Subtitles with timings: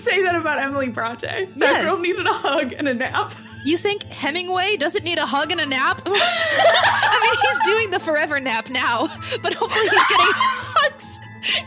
[0.00, 1.26] say that about Emily Bronte.
[1.26, 1.84] That Yes.
[1.84, 3.34] girl needed a hug and a nap.
[3.64, 6.00] You think Hemingway doesn't need a hug and a nap?
[6.06, 9.08] I mean, he's doing the forever nap now,
[9.42, 11.18] but hopefully he's getting hugs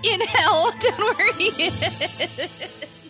[0.03, 2.49] in hell down where he is.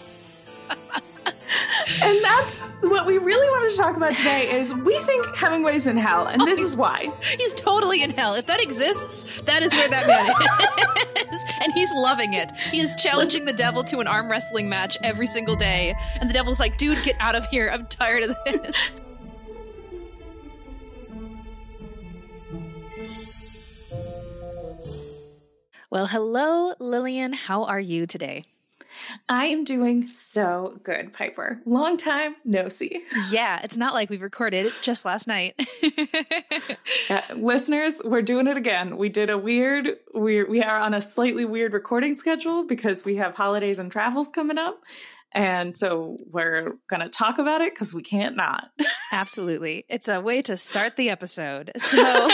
[2.01, 5.97] And that's what we really wanted to talk about today is we think Hemingway's in
[5.97, 7.11] hell, and this oh, is why.
[7.37, 8.35] He's totally in hell.
[8.35, 11.45] If that exists, that is where that man is.
[11.61, 12.51] And he's loving it.
[12.71, 15.95] He is challenging the devil to an arm wrestling match every single day.
[16.19, 17.69] And the devil's like, dude, get out of here.
[17.73, 19.01] I'm tired of this.
[25.93, 27.33] Well, hello, Lillian.
[27.33, 28.45] How are you today?
[29.29, 31.61] I am doing so good, Piper.
[31.65, 33.03] Long time no see.
[33.31, 35.59] Yeah, it's not like we recorded it just last night.
[37.09, 38.97] Uh, listeners, we're doing it again.
[38.97, 43.17] We did a weird, we we are on a slightly weird recording schedule because we
[43.17, 44.79] have holidays and travels coming up.
[45.33, 48.69] And so we're going to talk about it because we can't not.
[49.11, 49.85] Absolutely.
[49.89, 51.71] It's a way to start the episode.
[51.77, 51.97] So,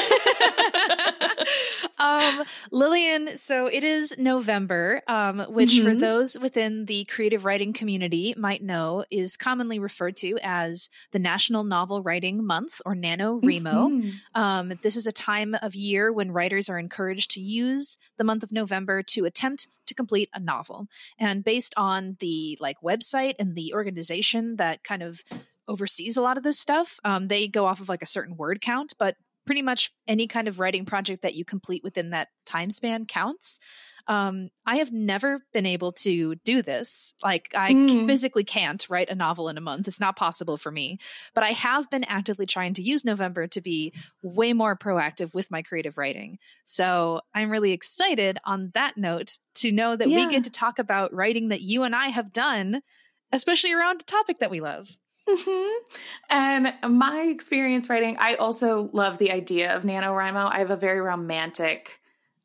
[1.97, 5.99] um, Lillian, so it is November, um, which for Mhm.
[5.99, 11.63] those within the creative writing community might know is commonly referred to as the National
[11.63, 13.89] Novel Writing Month or NaNoWriMo.
[13.91, 14.13] Mhm.
[14.35, 18.43] Um, this is a time of year when writers are encouraged to use the month
[18.43, 20.87] of November to attempt to complete a novel.
[21.17, 25.23] And based on the like website and the organization that kind of
[25.67, 28.61] oversees a lot of this stuff, um, they go off of like a certain word
[28.61, 29.15] count, but
[29.49, 33.59] pretty much any kind of writing project that you complete within that time span counts.
[34.05, 37.15] Um, I have never been able to do this.
[37.23, 38.05] Like, I Mm.
[38.05, 39.87] physically can't write a novel in a month.
[39.87, 40.99] It's not possible for me.
[41.33, 43.91] But I have been actively trying to use November to be
[44.21, 46.37] way more proactive with my creative writing.
[46.63, 50.15] So I'm really excited on that note to know that Yeah.
[50.27, 52.83] we get to talk about writing that you and I have done,
[53.31, 54.95] especially around a topic that we love.
[55.37, 55.83] Hmm
[56.29, 60.51] And my experience writing, I also love the idea of NaNoWriMo.
[60.51, 61.99] I have a very romantic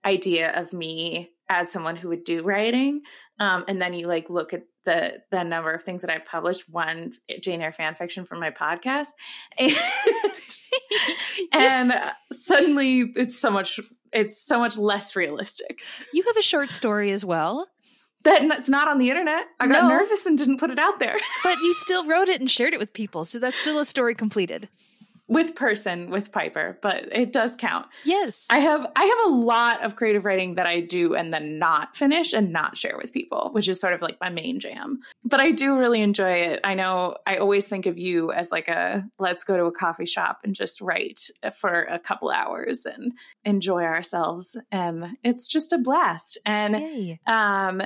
[0.05, 3.03] idea of me as someone who would do writing.
[3.39, 6.69] Um, and then you like look at the the number of things that I've published,
[6.69, 9.13] one Jane Eyre fan fiction from my podcast.
[11.53, 11.95] And, and
[12.33, 13.81] suddenly it's so much
[14.13, 15.81] it's so much less realistic.
[16.13, 17.67] You have a short story as well,
[18.25, 19.45] That it's not on the internet.
[19.61, 19.89] I got No.
[19.91, 21.17] nervous and didn't put it out there.
[21.43, 23.25] but you still wrote it and shared it with people.
[23.25, 24.69] So that's still a story completed.
[25.27, 27.87] with person with Piper, but it does count.
[28.05, 28.47] Yes.
[28.51, 31.97] I have I have a lot of creative writing that I do and then not
[31.97, 35.01] finish and not share with people, which is sort of like my main jam.
[35.25, 36.61] But I do really enjoy it.
[36.65, 40.05] I know I always think of you as like a let's go to a coffee
[40.05, 43.13] shop and just write for a couple hours and
[43.47, 46.37] enjoy ourselves and it's just a blast.
[46.45, 47.21] And Yay.
[47.27, 47.81] um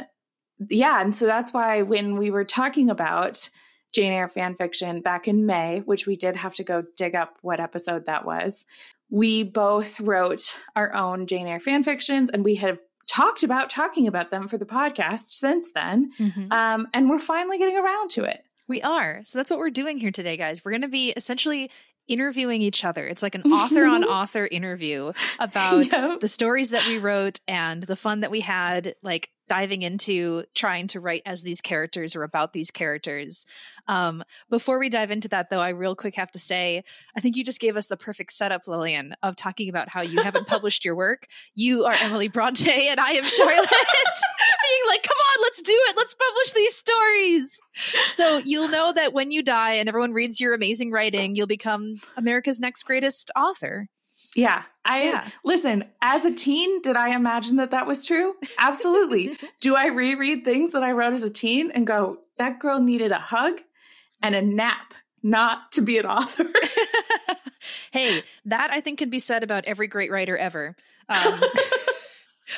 [0.68, 3.48] yeah and so that's why when we were talking about
[3.94, 7.36] jane eyre fan fiction back in may which we did have to go dig up
[7.42, 8.64] what episode that was
[9.10, 14.06] we both wrote our own jane eyre fan fictions and we have talked about talking
[14.06, 16.52] about them for the podcast since then Mhm.
[16.52, 19.22] um, and we're finally getting around to it We are.
[19.24, 20.62] So that's what we're doing here today, guys.
[20.62, 21.70] We're going to be essentially
[22.06, 23.06] interviewing each other.
[23.06, 26.20] It's like an author on author interview about Yep.
[26.20, 30.86] the stories that we wrote and the fun that we had, like diving into trying
[30.88, 33.46] to write as these characters or about these characters.
[33.86, 36.84] Um, before we dive into that, though, I real quick have to say,
[37.16, 40.22] I think you just gave us the perfect setup, Lillian, of talking about how you
[40.22, 41.26] haven't published your work.
[41.54, 45.96] You are Emily Bronte, and I am Charlotte, being like, come on, let's do it.
[45.96, 47.60] Let's publish these stories.
[48.10, 52.00] So you'll know that when you die and everyone reads your amazing writing, you'll become
[52.16, 53.88] America's next greatest author.
[54.38, 55.28] Yeah i Yeah.
[55.44, 60.44] listen as a teen did i imagine that that was true absolutely do I reread
[60.44, 63.60] things that I wrote as a teen and go, that girl needed a hug
[64.22, 66.46] and a nap, not to be an author?
[67.90, 70.76] hey, that I think can be said about every great writer ever.
[71.08, 71.16] Um,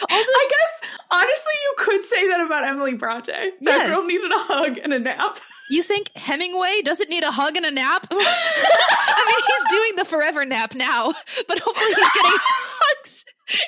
[0.09, 3.32] I guess, honestly, you could say that about Emily Bronte.
[3.32, 3.88] That Yes.
[3.91, 5.38] girl needed a hug and a nap.
[5.70, 8.06] You think Hemingway doesn't need a hug and a nap?
[8.11, 11.14] I mean, he's doing the forever nap now,
[11.49, 13.25] but hopefully he's getting hugs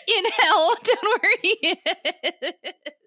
[0.09, 1.79] in hell down where he
[2.43, 2.53] is.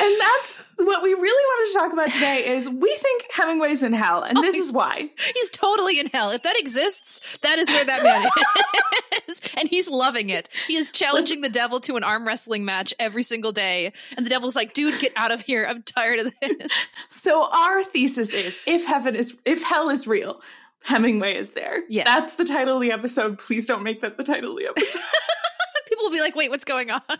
[0.00, 3.92] And that's what we really wanted to talk about today is we think Hemingway's in
[3.92, 5.10] hell, and oh, this is why.
[5.34, 6.30] He's totally in hell.
[6.30, 8.26] If that exists, that is where that man
[9.28, 9.40] is.
[9.56, 10.48] And he's loving it.
[10.66, 13.92] He is challenging the devil to an arm wrestling match every single day.
[14.16, 15.66] And the devil's like, dude, get out of here.
[15.68, 17.08] I'm tired of this.
[17.24, 20.42] So our thesis is if heaven is if hell is real,
[20.82, 21.82] Hemingway is there.
[21.88, 22.06] Yes.
[22.06, 23.38] That's the title of the episode.
[23.38, 25.00] Please don't make that the title of the episode.
[26.04, 27.00] Will be like, wait, what's going on?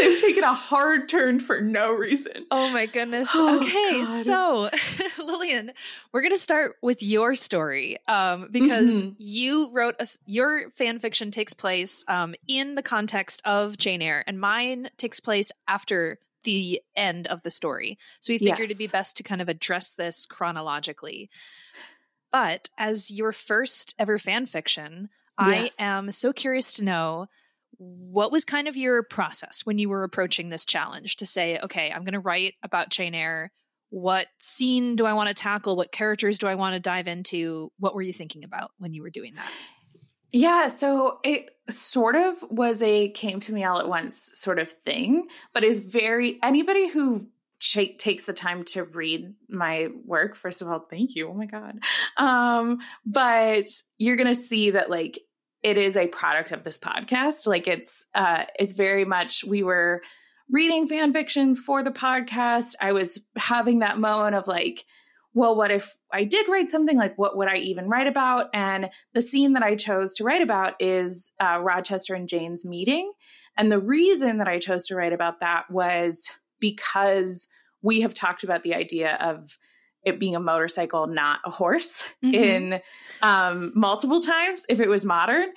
[0.00, 2.46] They've taken a hard turn for no reason.
[2.50, 3.30] Oh my goodness.
[3.34, 4.24] Oh, okay, God.
[4.24, 4.70] so
[5.22, 5.72] Lillian,
[6.12, 9.14] we're going to start with your story um, because Mhm.
[9.18, 14.24] you wrote a, your fan fiction takes place um, in the context of Jane Eyre,
[14.26, 17.98] and mine takes place after the end of the story.
[18.20, 21.28] So we figured it'd be best to kind of address this chronologically.
[22.32, 27.26] But as your first ever fan fiction, I am so curious to know
[27.78, 31.92] what was kind of your process when you were approaching this challenge to say, okay,
[31.92, 33.52] I'm going to write about Jane Eyre.
[33.90, 35.76] What scene do I want to tackle?
[35.76, 37.70] What characters do I want to dive into?
[37.78, 39.50] What were you thinking about when you were doing that?
[40.32, 44.70] Yeah, so it sort of was a came to me all at once sort of
[44.70, 47.28] thing, but is very anybody who
[47.60, 50.34] ch- takes the time to read my work.
[50.34, 51.28] First of all, thank you.
[51.28, 51.78] Oh my god.
[52.16, 53.66] Um, but
[53.98, 55.20] you're gonna see that like
[55.66, 57.44] it is a product of this podcast.
[57.48, 60.00] Like it's uh, it's very much we were
[60.48, 62.76] reading fan fictions for the podcast.
[62.80, 64.84] I was having that moment of like,
[65.34, 66.96] well, what if I did write something?
[66.96, 68.48] Like, what would I even write about?
[68.54, 73.12] And the scene that I chose to write about is uh, Rochester and Jane's meeting.
[73.56, 76.30] And the reason that I chose to write about that was
[76.60, 77.48] because
[77.82, 79.58] we have talked about the idea of
[80.06, 82.34] it being a motorcycle, not a horse, Mhm.
[82.34, 82.80] in
[83.22, 85.48] um, multiple times if it was modern.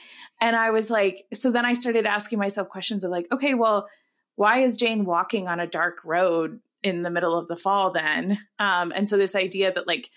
[0.41, 3.87] And I was like, so then I started asking myself questions of like, okay, well,
[4.35, 8.39] why is Jane walking on a dark road in the middle of the fall then?
[8.57, 10.09] Um, and so this idea that like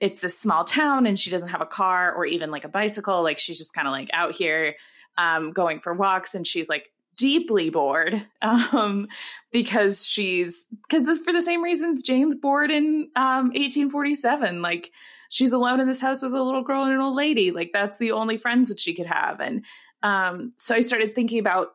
[0.00, 3.22] it's this small town and she doesn't have a car or even like a bicycle,
[3.22, 4.74] like she's just kind of like out here
[5.18, 9.08] um, going for walks and she's like deeply bored um,
[9.52, 14.62] because she's because for the same reasons Jane's bored in um, 1847.
[14.62, 14.90] Like
[15.28, 17.50] she's alone in this house with a little girl and an old lady.
[17.50, 19.40] Like that's the only friends that she could have.
[19.40, 19.64] And
[20.02, 21.74] um, so I started thinking about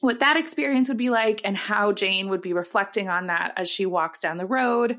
[0.00, 3.68] what that experience would be like and how Jane would be reflecting on that as
[3.68, 4.98] she walks down the road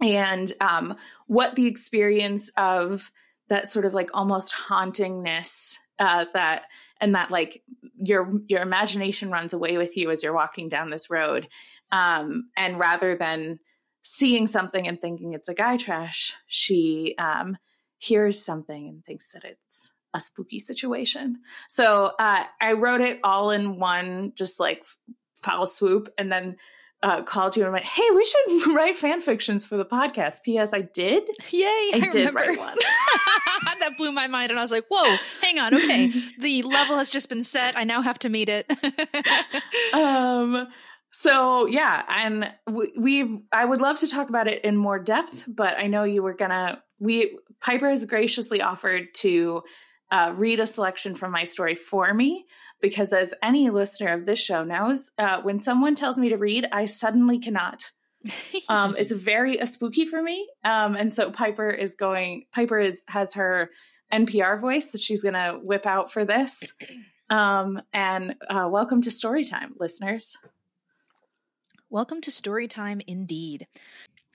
[0.00, 0.96] and um,
[1.26, 3.10] what the experience of
[3.48, 6.64] that sort of like almost hauntingness uh, that
[7.00, 7.62] and that like
[8.00, 11.48] your your imagination runs away with you as you're walking down this road.
[11.90, 13.60] Um, and rather than
[14.02, 17.56] seeing something and thinking it's a Gytrash she um,
[17.98, 21.40] hears something and thinks that it's a spooky situation.
[21.68, 24.86] So uh, i wrote it all in one just like
[25.42, 26.12] foul swoop.
[26.16, 26.56] And then
[27.02, 30.72] uh, called you and went, "Hey, we should write fan fictions for the podcast." P.S.
[30.72, 31.28] I did.
[31.50, 31.62] Yay!
[31.62, 32.40] I, I, did remember.
[32.40, 32.76] write one.
[33.80, 37.10] that blew my mind, and I was like, "Whoa, hang on, okay, the level has
[37.10, 37.76] just been set.
[37.76, 38.70] I now have to meet it."
[39.94, 40.68] um.
[41.10, 45.44] So yeah, and we, we I would love to talk about it in more depth,
[45.48, 46.82] but I know you were gonna.
[46.98, 49.62] We Piper has graciously offered to
[50.10, 52.46] uh, read a selection from my story for me
[52.80, 56.66] because, as any listener of this show knows, uh, when someone tells me to read,
[56.72, 57.90] I suddenly cannot.
[58.68, 60.48] um, it's very uh, spooky for me.
[60.64, 62.44] Um, and so Piper is going.
[62.52, 63.70] Piper is has her
[64.12, 66.72] NPR voice that she's going to whip out for this.
[67.30, 70.38] Um, and uh, welcome to Storytime, listeners.
[71.90, 73.66] Welcome to Storytime Indeed.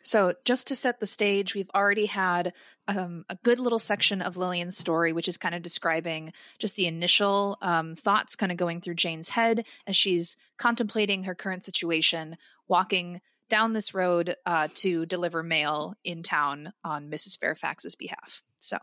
[0.06, 2.52] So, just to set the stage, we've already had
[2.90, 6.88] um, a good little section of Lillian's story, which is kind of describing just the
[6.88, 12.36] initial um, thoughts kind of going through Jane's head as she's contemplating her current situation,
[12.68, 17.40] walking down this road uh, to deliver mail in town on Mrs.
[17.40, 18.44] Fairfax's behalf.
[18.60, 18.80] So,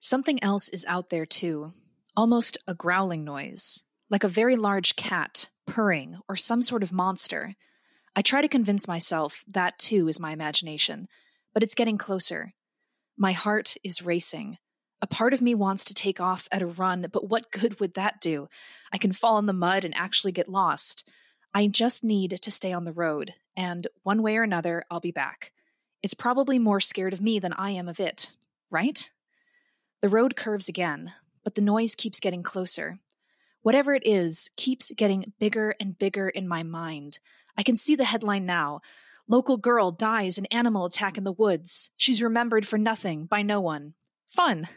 [0.00, 1.72] something else is out there too,
[2.14, 7.54] almost a growling noise, like a very large cat purring or some sort of monster.
[8.18, 11.06] I try to convince myself that too is my imagination,
[11.52, 12.54] but it's getting closer.
[13.18, 14.56] My heart is racing.
[15.02, 17.92] A part of me wants to take off at a run, but what good would
[17.92, 18.48] that do?
[18.90, 21.06] I can fall in the mud and actually get lost.
[21.52, 25.10] I just need to stay on the road, and one way or another, I'll be
[25.10, 25.52] back.
[26.02, 28.34] It's probably more scared of me than I am of it,
[28.70, 29.10] right?
[30.00, 31.12] The road curves again,
[31.44, 32.98] but the noise keeps getting closer.
[33.60, 37.18] Whatever it is keeps getting bigger and bigger in my mind.
[37.56, 38.80] I can see the headline now.
[39.28, 41.90] Local girl dies in animal attack in the woods.
[41.96, 43.94] She's remembered for nothing by no one.
[44.28, 44.68] Fun.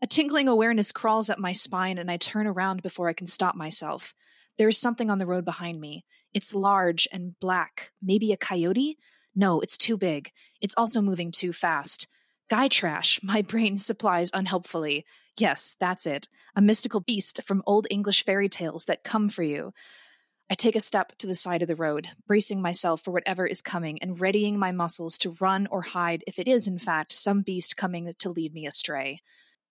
[0.00, 3.54] A tingling awareness crawls up my spine, and I turn around before I can stop
[3.54, 4.14] myself.
[4.56, 6.04] There is something on the road behind me.
[6.32, 7.92] It's large and black.
[8.02, 8.98] Maybe a coyote?
[9.34, 10.30] No, it's too big.
[10.60, 12.08] It's also moving too fast.
[12.50, 15.04] Gytrash, my brain supplies unhelpfully.
[15.38, 16.28] Yes, that's it.
[16.54, 19.72] A mystical beast from old English fairy tales that come for you.
[20.50, 23.62] I take a step to the side of the road, bracing myself for whatever is
[23.62, 27.42] coming and readying my muscles to run or hide if it is, in fact, some
[27.42, 29.20] beast coming to lead me astray.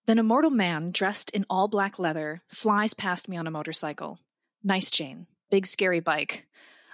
[0.06, 4.18] Then a mortal man, dressed in all black leather, flies past me on a motorcycle.
[4.62, 5.26] Nice, Jane.
[5.50, 6.46] Big scary bike.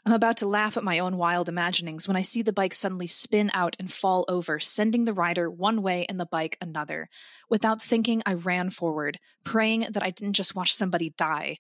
[0.04, 3.06] I'm about to laugh at my own wild imaginings when I see the bike suddenly
[3.06, 7.08] spin out and fall over, sending the rider one way and the bike another.
[7.49, 11.58] Without thinking, I ran forward, praying that I didn't just watch somebody die.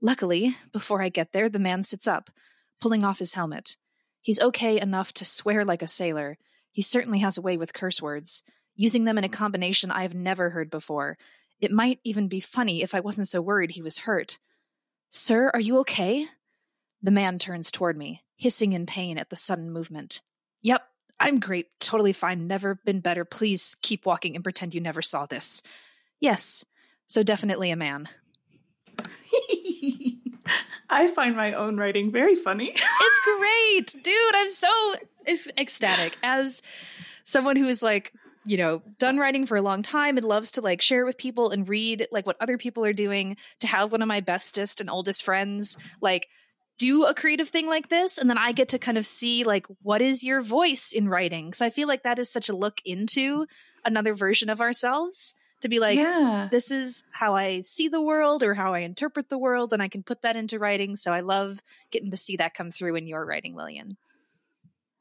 [0.00, 2.30] Luckily, before I get there, the man sits up,
[2.80, 3.76] pulling off his helmet.
[4.22, 6.38] He's okay enough to swear like a sailor.
[6.72, 8.42] He certainly has a way with curse words,
[8.74, 11.18] using them in a combination I have never heard before.
[11.60, 14.38] It might even be funny if I wasn't so worried he was hurt.
[15.10, 16.26] Sir, are you okay?
[17.02, 20.22] The man turns toward me, hissing in pain at the sudden movement.
[20.62, 20.82] Yep,
[21.18, 23.24] I'm great, totally fine, never been better.
[23.26, 25.62] Please keep walking and pretend you never saw this.
[26.20, 26.64] Yes,
[27.06, 28.08] so definitely a man.
[30.90, 32.72] I find my own writing very funny.
[32.74, 34.34] it's great, dude.
[34.34, 34.94] I'm so
[35.56, 36.62] ecstatic as
[37.24, 38.12] someone who is like
[38.44, 41.50] you know done writing for a long time and loves to like share with people
[41.50, 44.88] and read like what other people are doing to have one of my bestest and
[44.88, 46.26] oldest friends like
[46.78, 49.66] do a creative thing like this and then i get to kind of see like
[49.82, 52.80] what is your voice in writing because i feel like that is such a look
[52.84, 53.46] into
[53.84, 56.48] another version of ourselves to be like yeah.
[56.50, 59.88] this is how i see the world or how i interpret the world and i
[59.88, 63.06] can put that into writing so i love getting to see that come through in
[63.06, 63.96] your writing lillian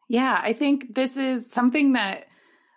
[0.07, 2.25] yeah i think this is something that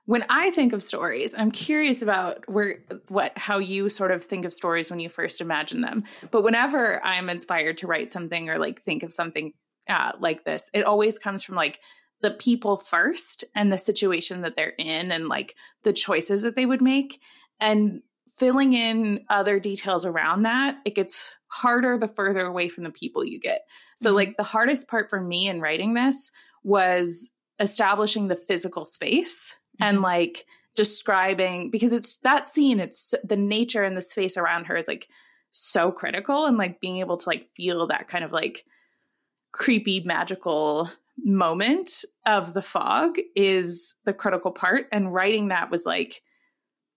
[0.04, 4.44] when I think of stories, I'm curious about where what how you sort of think
[4.44, 6.04] of stories when you first imagine them.
[6.30, 9.52] But whenever I'm inspired to write something or like think of something
[9.88, 11.78] uh, like this, it always comes from like
[12.20, 16.66] the people first and the situation that they're in and like the choices that they
[16.66, 17.20] would make
[17.62, 18.02] and
[18.32, 20.76] filling in other details around that.
[20.84, 23.66] It gets harder the further away from the people you get.
[23.96, 24.16] So mm-hmm.
[24.16, 26.30] like the hardest part for me in writing this
[26.64, 30.04] was establishing the physical space and mm-hmm.
[30.04, 34.88] like describing because it's that scene it's the nature and the space around her is
[34.88, 35.06] like
[35.50, 38.64] so critical and like being able to like feel that kind of like
[39.52, 46.22] creepy magical moment of the fog is the critical part and writing that was like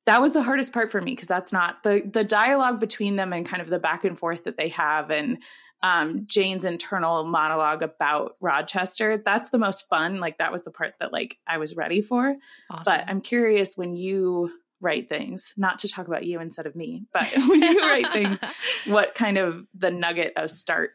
[0.05, 3.33] that was the hardest part for me because that's not the the dialogue between them
[3.33, 5.39] and kind of the back and forth that they have and
[5.83, 9.21] um, Jane's internal monologue about Rochester.
[9.23, 10.19] That's the most fun.
[10.19, 12.35] Like that was the part that like I was ready for.
[12.71, 12.81] Awesome.
[12.85, 17.03] But I'm curious when you write things, not to talk about you instead of me,
[17.13, 18.41] but when you write things,
[18.85, 20.91] what kind of the nugget of start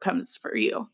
[0.00, 0.88] comes for you?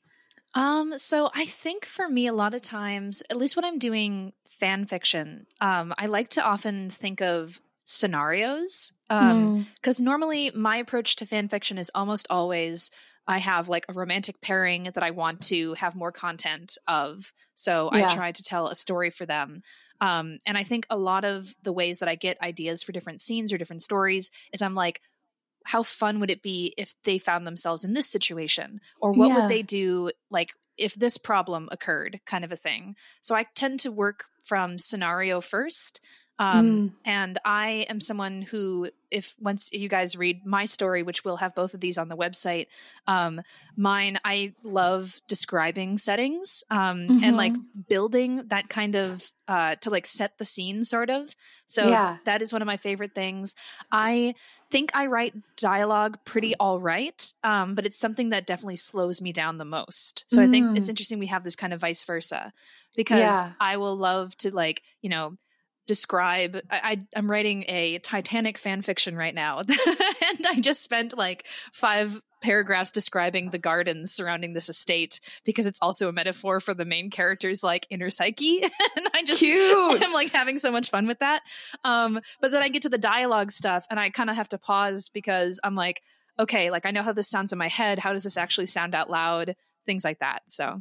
[0.54, 4.32] Um, so I think for me, a lot of times, at least when I'm doing
[4.46, 8.92] fan fiction, um, I like to often think of scenarios.
[9.10, 10.04] Um, because mm.
[10.04, 12.90] normally my approach to fan fiction is almost always
[13.26, 17.32] I have like a romantic pairing that I want to have more content of.
[17.54, 18.06] So yeah.
[18.06, 19.62] I try to tell a story for them.
[20.00, 23.20] Um, and I think a lot of the ways that I get ideas for different
[23.20, 25.00] scenes or different stories is I'm like,
[25.64, 28.80] how fun would it be if they found themselves in this situation?
[29.00, 29.34] Or what yeah.
[29.34, 32.96] would they do like if this problem occurred, kind of a thing.
[33.20, 36.00] So I tend to work from scenario first.
[36.38, 36.92] Um, mm.
[37.04, 41.54] And I am someone who, if once you guys read my story, which we'll have
[41.54, 42.66] both of these on the website,
[43.06, 43.42] um,
[43.76, 47.24] mine, I love describing settings um, mm-hmm.
[47.24, 47.80] and like mm-hmm.
[47.88, 51.34] building that kind of uh, to like set the scene, sort of.
[51.66, 52.16] So yeah.
[52.24, 53.54] that is one of my favorite things.
[53.90, 54.34] I
[54.70, 59.32] think I write dialogue pretty all right, um, but it's something that definitely slows me
[59.32, 60.24] down the most.
[60.28, 60.48] So mm.
[60.48, 60.90] I think it's mm.
[60.90, 62.52] interesting we have this kind of vice versa
[62.96, 63.52] because yeah.
[63.60, 65.36] I will love to like, you know,
[65.86, 69.62] describe I, I am writing a titanic fan fiction right now.
[70.22, 75.80] And i just spent like five paragraphs describing the gardens surrounding this estate because it's
[75.82, 78.62] also a metaphor for the main character's like inner psyche.
[78.96, 80.02] And i just Cute.
[80.02, 81.42] i'm like having so much fun with that.
[81.84, 84.58] Um but then i get to the dialogue stuff and i kind of have to
[84.58, 86.02] pause because i'm like
[86.38, 87.98] okay like i know how this sounds in my head.
[87.98, 89.56] How does this actually sound out loud?
[89.84, 90.42] Things like that.
[90.46, 90.80] So.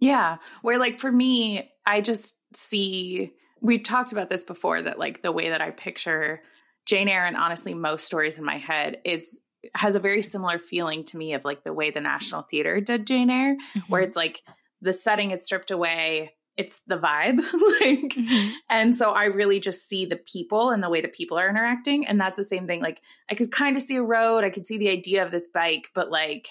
[0.00, 0.36] Yeah.
[0.62, 5.32] Where like for me i just see we've talked about this before that like the
[5.32, 6.42] way that I picture
[6.86, 9.40] Jane Eyre and honestly most stories in my head is
[9.74, 13.06] has a very similar feeling to me of like the way the National Theater did
[13.06, 13.80] Jane Eyre, mm-hmm.
[13.88, 14.42] where it's like
[14.80, 17.38] the setting is stripped away, it's the vibe.
[17.80, 18.50] like mm-hmm.
[18.70, 22.06] and so I really just see the people and the way the people are interacting.
[22.06, 22.80] And that's the same thing.
[22.80, 25.48] Like I could kind of see a road, I could see the idea of this
[25.48, 26.48] bike, but like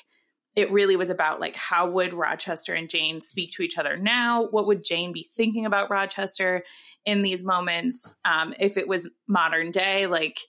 [0.56, 4.48] it really was about like how would Rochester and Jane speak to each other now?
[4.48, 6.64] What would Jane be thinking about Rochester?
[7.06, 10.40] In these moments um, if it was modern day like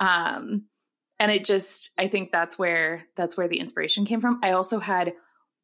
[0.00, 0.64] um,
[1.18, 4.78] and it just i think that's where that's where the inspiration came from i also
[4.78, 5.14] had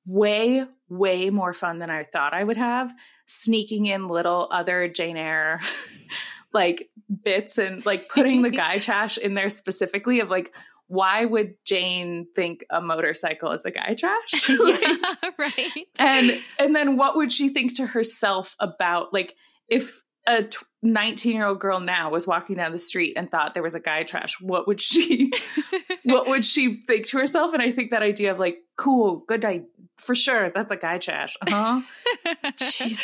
[0.06, 2.92] way way more fun than i thought i would have
[3.26, 5.60] sneaking in little other jane eyre
[6.52, 6.90] like
[7.24, 10.52] bits and like putting the guy trash in there specifically of like
[10.88, 14.46] why would Jane think a motorcycle is a Gytrash?
[15.22, 15.86] yeah, right.
[15.98, 19.34] and and then what would she think to herself about like
[19.68, 20.44] if a
[20.82, 23.80] 19 year old girl now was walking down the street and thought there was a
[23.80, 24.40] Gytrash.
[24.40, 25.32] What would she
[26.04, 27.52] what would she think to herself?
[27.54, 29.64] And i think that idea of like cool good night
[29.98, 31.82] for sure that's a Gytrash uh-huh.
[32.56, 32.98] Jeez.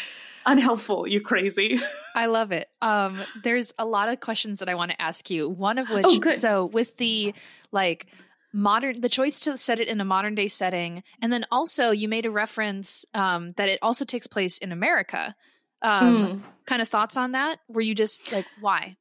[0.46, 1.78] unhelpful you crazy.
[2.14, 2.68] I love it.
[2.82, 5.48] Um there's a lot of questions that i want to ask you.
[5.48, 7.34] One of which oh, so with the
[7.72, 8.06] like
[8.52, 12.08] modern the choice to set it in a modern day setting and then also you
[12.08, 15.37] made a reference um, that it also takes place in america
[15.82, 16.40] um, mm.
[16.66, 18.97] kind of thoughts on that were you just like why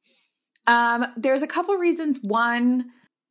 [0.66, 2.86] um, there's a couple reasons one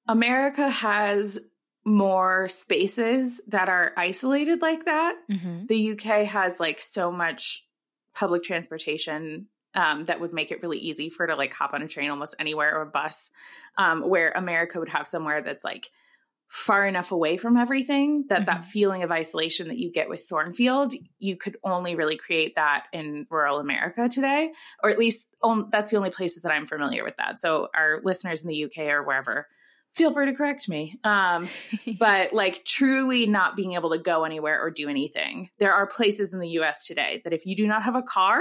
[0.08, 1.40] america has
[1.86, 5.66] more spaces that are isolated like that mm-hmm.
[5.68, 7.66] the uk has like so much
[8.14, 11.84] public transportation um, that would make it really easy for her to like hop on
[11.84, 13.30] a train almost anywhere or a bus
[13.78, 15.90] um, where america would have somewhere that's like
[16.48, 18.46] far enough away from everything that mm-hmm.
[18.46, 22.86] that feeling of isolation that you get with Thornfield, you could only really create that
[22.94, 24.52] in rural America today,
[24.82, 27.40] or at least on, that's the only places that I'm familiar with that.
[27.40, 29.48] So our listeners in the UK or wherever,
[29.94, 30.98] feel free to correct me.
[31.04, 31.50] Um,
[32.00, 35.50] but like truly not being able to go anywhere or do anything.
[35.60, 38.40] There are places in the US today that if you do not have a car,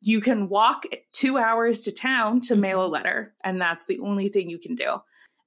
[0.00, 2.92] you can walk two hours to town to mail a mm-hmm.
[2.92, 5.00] letter, and that's the only thing you can do.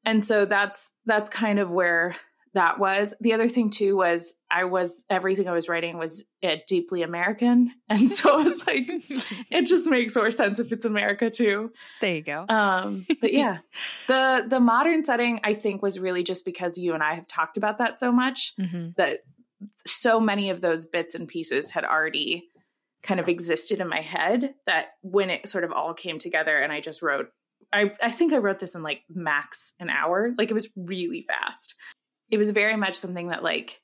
[0.05, 2.15] And so that's that's kind of where
[2.53, 3.13] that was.
[3.21, 7.71] The other thing too was I was everything I was writing was uh, deeply American,
[7.89, 8.85] and so I was like,
[9.51, 11.71] it just makes more sense if it's America too.
[12.01, 12.45] There you go.
[12.49, 13.59] Um, but yeah,
[14.07, 17.57] the the modern setting I think was really just because you and I have talked
[17.57, 18.89] about that so much mm-hmm.
[18.97, 19.19] that
[19.85, 22.45] so many of those bits and pieces had already
[23.03, 26.71] kind of existed in my head that when it sort of all came together and
[26.71, 27.29] I just wrote
[27.71, 30.33] I, I think I wrote this in like max an hour.
[30.37, 31.75] Like it was really fast.
[32.29, 33.81] It was very much something that like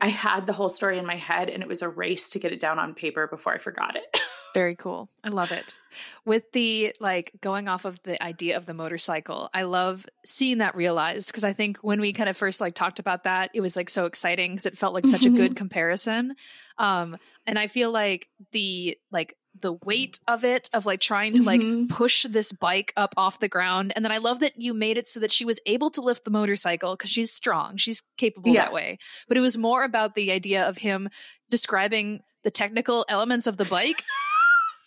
[0.00, 2.52] I had the whole story in my head and it was a race to get
[2.52, 4.04] it down on paper before I forgot it.
[4.54, 5.08] Very cool.
[5.24, 5.76] I love it.
[6.24, 10.76] With the like going off of the idea of the motorcycle, I love seeing that
[10.76, 13.74] realized because I think when we kind of first like talked about that, it was
[13.74, 16.36] like so exciting because it felt like such a good comparison.
[16.78, 17.16] Um
[17.46, 21.60] and I feel like the like the weight of it of like trying to like
[21.60, 21.86] mm-hmm.
[21.86, 25.06] push this bike up off the ground and then i love that you made it
[25.06, 28.62] so that she was able to lift the motorcycle because she's strong she's capable yeah.
[28.62, 31.08] that way but it was more about the idea of him
[31.50, 34.02] describing the technical elements of the bike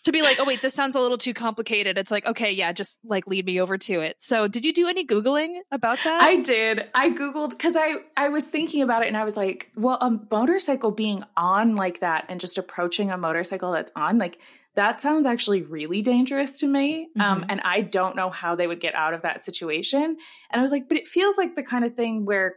[0.04, 1.98] to be like, oh wait, this sounds a little too complicated.
[1.98, 4.16] It's like, okay, yeah, just like lead me over to it.
[4.20, 6.22] So, did you do any googling about that?
[6.22, 6.88] I did.
[6.94, 10.18] I googled because I I was thinking about it and I was like, well, a
[10.30, 14.38] motorcycle being on like that and just approaching a motorcycle that's on like
[14.78, 17.08] that sounds actually really dangerous to me.
[17.18, 17.20] Um, mm-hmm.
[17.20, 20.02] Um, and I don't know how they would get out of that situation.
[20.02, 20.18] And
[20.52, 22.56] I was like, but it feels like the kind of thing where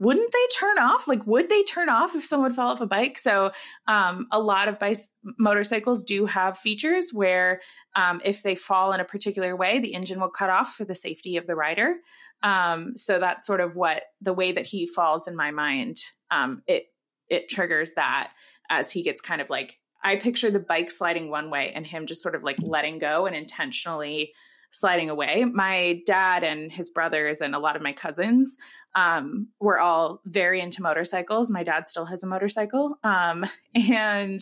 [0.00, 1.06] wouldn't they turn off?
[1.06, 3.18] Like, would they turn off if someone fell off a bike?
[3.18, 3.52] So,
[3.86, 4.96] um, a lot of bike
[5.38, 7.60] motorcycles do have features where,
[7.94, 10.94] um, if they fall in a particular way, the engine will cut off for the
[10.94, 11.96] safety of the rider.
[12.42, 15.98] Um, so that's sort of what the way that he falls in my mind.
[16.30, 16.84] Um, it
[17.28, 18.32] it triggers that
[18.70, 22.06] as he gets kind of like I picture the bike sliding one way and him
[22.06, 24.32] just sort of like letting go and intentionally
[24.72, 25.44] sliding away.
[25.44, 28.56] My dad and his brothers and a lot of my cousins
[28.94, 31.50] um, were all very into motorcycles.
[31.50, 32.98] My dad still has a motorcycle.
[33.04, 34.40] Um, and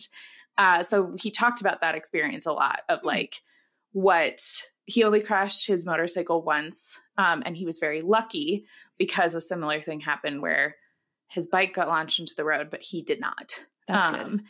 [0.57, 3.07] uh, so he talked about that experience a lot of hmm.
[3.07, 3.41] like
[3.91, 4.39] what
[4.85, 6.99] he only crashed his motorcycle once.
[7.17, 8.65] Um, and he was very lucky
[8.97, 10.75] because a similar thing happened where
[11.27, 13.63] his bike got launched into the road, but he did not.
[13.87, 14.19] That's good.
[14.19, 14.41] Um,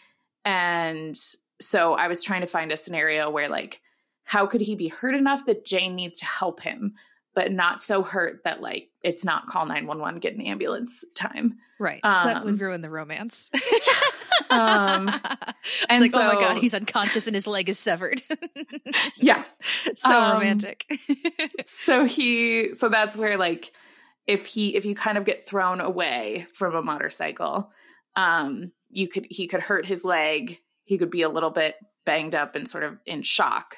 [0.45, 1.15] and
[1.59, 3.81] so I was trying to find a scenario where like
[4.23, 6.93] how could he be hurt enough that Jane needs to help him,
[7.39, 11.57] but not so hurt that like it's not call 911, get an ambulance time.
[11.79, 12.01] Right.
[12.03, 13.49] Um, so that would ruin the romance.
[14.49, 15.07] um,
[15.89, 18.21] and like, so, oh my god, he's unconscious and his leg is severed.
[19.15, 19.45] yeah,
[19.95, 20.85] so um, romantic.
[21.65, 23.71] so he, so that's where like,
[24.27, 27.71] if he, if you kind of get thrown away from a motorcycle,
[28.17, 30.59] um, you could, he could hurt his leg.
[30.83, 31.75] He could be a little bit
[32.05, 33.77] banged up and sort of in shock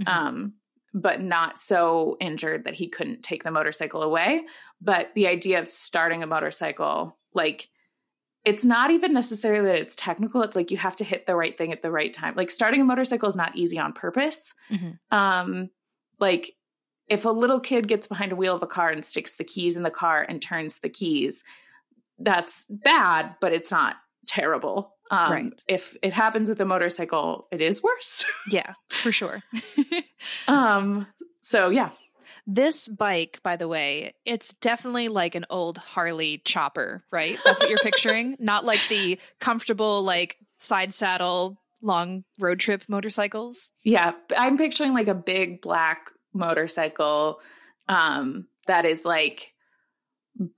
[0.00, 0.08] mm-hmm.
[0.08, 0.52] um,
[0.92, 4.42] but not so injured that he couldn't take the motorcycle away.
[4.80, 7.68] But the idea of starting a motorcycle, like,
[8.44, 10.42] it's not even necessarily that it's technical.
[10.42, 12.34] It's like you have to hit the right thing at the right time.
[12.36, 14.54] Like starting a motorcycle is not easy on purpose.
[14.70, 15.16] Mm-hmm.
[15.16, 15.70] Um,
[16.18, 16.52] like
[17.06, 19.76] if a little kid gets behind a wheel of a car and sticks the keys
[19.76, 21.44] in the car and turns the keys,
[22.18, 24.94] that's bad, but it's not terrible.
[25.10, 25.64] Um, right.
[25.66, 28.24] If it happens with a motorcycle, it is worse.
[28.50, 29.42] yeah, for sure.
[30.48, 31.06] um.
[31.42, 31.90] So yeah,
[32.46, 37.38] This bike, by the way, it's definitely like an old Harley chopper, right?
[37.44, 38.36] That's what you're picturing.
[38.40, 43.72] Not like the comfortable, like side saddle, long road trip motorcycles.
[43.84, 44.12] Yeah.
[44.36, 47.40] I'm picturing like a big black motorcycle
[47.88, 49.52] um, that is like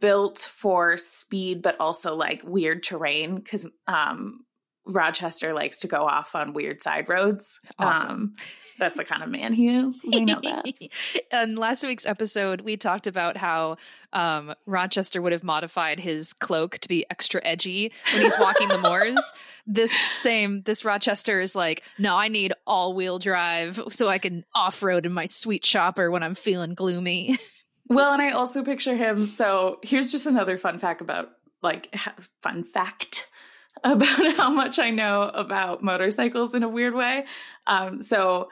[0.00, 4.44] built for speed, but also like weird terrain because um,
[4.86, 7.60] Rochester likes to go off on weird side roads.
[7.78, 8.10] Awesome.
[8.10, 8.36] Um,
[8.78, 10.04] that's the kind of man he is.
[10.04, 10.66] We know that.
[11.32, 13.76] In last week's episode, we talked about how
[14.12, 18.78] um, Rochester would have modified his cloak to be extra edgy when he's walking the
[18.78, 19.32] moors.
[19.64, 24.44] This same, this Rochester is like, no, I need all wheel drive so I can
[24.56, 27.38] off road in my sweet chopper when I'm feeling gloomy.
[27.88, 29.26] Well, and I also picture him.
[29.26, 31.30] So here's just another fun fact about
[31.62, 31.94] like
[32.42, 33.28] fun fact
[33.84, 37.26] about how much I know about motorcycles in a weird way.
[37.66, 38.50] Um, so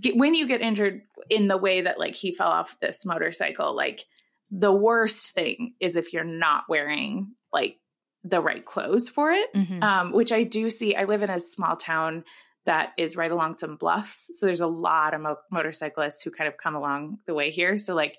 [0.00, 3.74] get, when you get injured in the way that like he fell off this motorcycle,
[3.74, 4.04] like
[4.50, 7.78] the worst thing is if you're not wearing like
[8.22, 9.82] the right clothes for it, mm-hmm.
[9.82, 10.96] um, which I do see.
[10.96, 12.24] I live in a small town
[12.64, 14.30] that is right along some bluffs.
[14.32, 17.76] So there's a lot of mo- motorcyclists who kind of come along the way here.
[17.76, 18.16] So like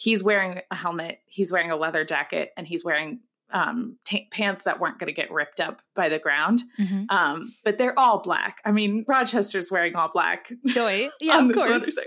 [0.00, 3.20] he's wearing a helmet, he's wearing a leather jacket, and he's wearing
[3.52, 6.62] um, t- pants that weren't going to get ripped up by the ground.
[6.78, 7.04] Mm-hmm.
[7.10, 8.62] Um, but they're all black.
[8.64, 10.50] I mean, Rochester's wearing all black.
[10.64, 11.98] Joy, yeah, of course.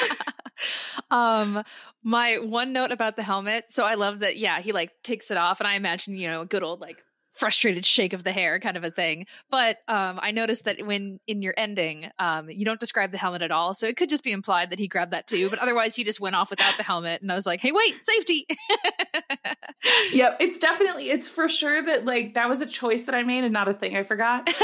[1.10, 1.62] um,
[2.02, 3.64] my one note about the helmet.
[3.70, 4.36] So I love that.
[4.36, 7.02] Yeah, he like takes it off, and I imagine you know a good old like
[7.34, 9.26] frustrated shake of the hair kind of a thing.
[9.50, 13.42] But um, I noticed that when in your ending, um, you don't describe the helmet
[13.42, 13.74] at all.
[13.74, 15.50] So it could just be implied that he grabbed that too.
[15.50, 17.22] But otherwise, he just went off without the helmet.
[17.22, 18.46] And I was like, hey, wait, safety.
[20.12, 20.36] yep.
[20.40, 23.52] It's definitely, it's for sure that like that was a choice that I made and
[23.52, 24.48] not a thing I forgot.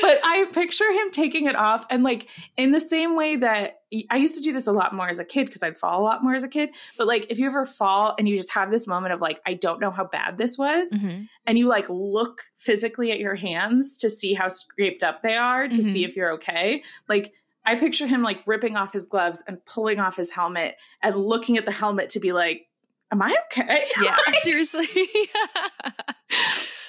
[0.00, 4.16] but I picture him taking it off and like in the same way that I
[4.16, 6.22] used to do this a lot more as a kid because I'd fall a lot
[6.22, 6.70] more as a kid.
[6.98, 9.54] But like if you ever fall and you just have this moment of like, I
[9.54, 11.22] don't know how bad this was, mm-hmm.
[11.46, 15.68] and you like look physically at your hands to see how scraped up they are
[15.68, 15.88] to mm-hmm.
[15.88, 16.82] see if you're okay.
[17.08, 17.32] Like
[17.64, 21.56] I picture him like ripping off his gloves and pulling off his helmet and looking
[21.56, 22.65] at the helmet to be like,
[23.12, 23.86] Am I okay?
[24.02, 24.88] Yeah, seriously.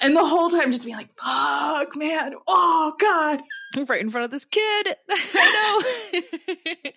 [0.01, 2.33] and the whole time just being like, fuck, man.
[2.47, 3.41] Oh, God.
[3.87, 4.95] Right in front of this kid.
[5.09, 6.91] I know.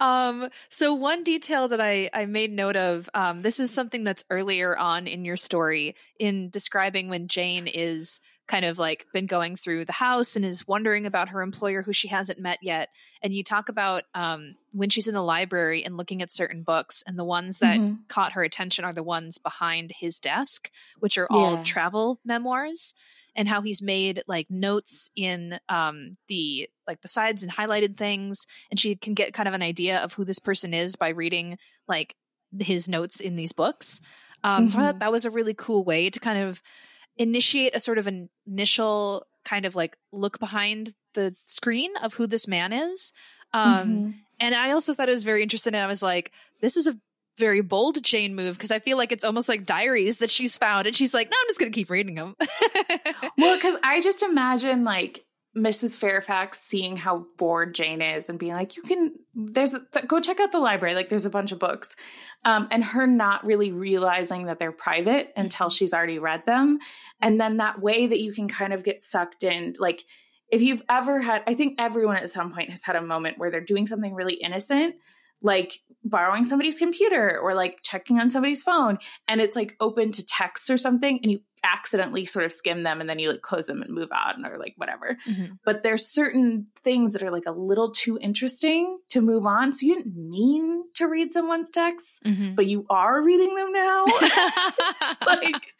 [0.00, 4.24] um, so one detail that I, I made note of, um, this is something that's
[4.30, 9.56] earlier on in your story in describing when Jane is kind of like been going
[9.56, 12.88] through the house and is wondering about her employer who she hasn't met yet.
[13.22, 17.02] And you talk about um, when she's in the library and looking at certain books,
[17.06, 18.02] and the ones that mm-hmm.
[18.08, 21.62] caught her attention are the ones behind his desk, which are all yeah.
[21.62, 22.94] travel memoirs.
[23.36, 28.46] And how he's made like notes in um, the like the sides and highlighted things,
[28.70, 31.58] and she can get kind of an idea of who this person is by reading
[31.88, 32.14] like
[32.56, 34.00] his notes in these books.
[34.44, 34.68] Um, mm-hmm.
[34.68, 34.98] So I thought mm-hmm.
[35.00, 36.62] that was a really cool way to kind of
[37.16, 42.26] initiate a sort of an initial kind of like look behind the screen of who
[42.26, 43.12] this man is.
[43.52, 44.10] Um, mm-hmm.
[44.40, 45.74] And I also thought it was very interesting.
[45.74, 46.96] And I was like, this is a
[47.36, 50.86] very bold Jane move because I feel like it's almost like diaries that she's found.
[50.86, 52.36] And she's like, no, I'm just going to keep reading them.
[53.38, 55.24] well, because I just imagine like
[55.56, 55.98] Mrs.
[55.98, 60.20] Fairfax seeing how bored Jane is and being like, you can, there's, a, th- go
[60.20, 60.94] check out the library.
[60.94, 61.94] Like, there's a bunch of books.
[62.44, 65.74] Um, and her not really realizing that they're private until mm-hmm.
[65.74, 66.78] she's already read them.
[67.20, 69.74] And then that way that you can kind of get sucked in.
[69.78, 70.04] Like,
[70.50, 73.50] if you've ever had, I think everyone at some point has had a moment where
[73.50, 74.96] they're doing something really innocent,
[75.42, 80.24] like borrowing somebody's computer or like checking on somebody's phone, and it's like open to
[80.24, 83.66] text or something, and you accidentally sort of skim them and then you like close
[83.66, 85.16] them and move on or like whatever.
[85.26, 85.54] Mm-hmm.
[85.64, 89.72] But there's certain things that are like a little too interesting to move on.
[89.72, 92.54] So you didn't mean to read someone's texts, mm-hmm.
[92.54, 94.04] but you are reading them now.
[95.26, 95.72] like,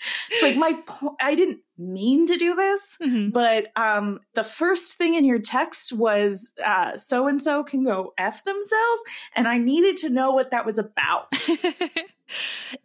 [0.42, 3.30] like my po- I didn't mean to do this, mm-hmm.
[3.30, 8.12] but um the first thing in your text was uh so and so can go
[8.16, 9.02] F themselves.
[9.34, 11.32] And I needed to know what that was about.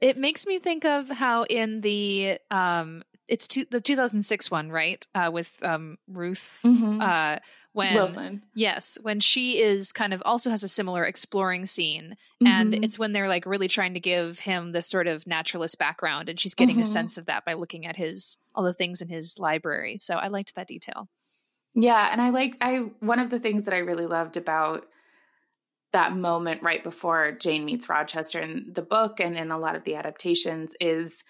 [0.01, 5.05] it makes me think of how in the um it's two, the 2006 one, right?
[5.13, 6.99] Uh, with um, Ruth mm-hmm.
[6.99, 7.37] uh,
[7.73, 8.41] when Wilson.
[8.55, 12.47] Yes, when she is kind of also has a similar exploring scene, mm-hmm.
[12.47, 16.27] and it's when they're like really trying to give him this sort of naturalist background,
[16.27, 16.83] and she's getting mm-hmm.
[16.83, 19.97] a sense of that by looking at his all the things in his library.
[19.97, 21.07] So I liked that detail.
[21.75, 24.85] Yeah, and I like I one of the things that I really loved about
[25.91, 29.83] that moment right before Jane meets Rochester in the book and in a lot of
[29.83, 31.23] the adaptations is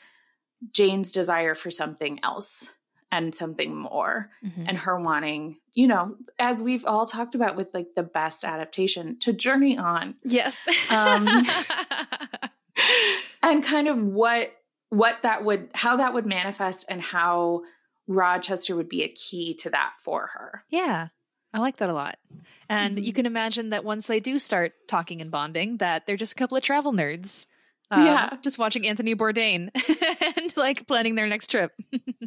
[0.74, 2.70] Jane's desire for something else.
[3.12, 4.66] and something more mm-hmm.
[4.68, 9.18] and her wanting you know as we've all talked about with like the best adaptation
[9.20, 11.28] to journey on yes um,
[13.44, 14.52] and kind of what
[14.90, 17.62] what that would how that would manifest and how
[18.08, 21.08] rochester would be a key to that for her yeah
[21.54, 22.18] I like that a lot.
[22.70, 23.06] And mm-hmm.
[23.06, 26.36] you can imagine that once they do start talking and bonding, that they're just a
[26.36, 27.48] couple of travel nerds.
[27.92, 28.38] Um, yeah.
[28.44, 29.70] Just watching Anthony Bourdain
[30.38, 31.72] and like planning their next trip.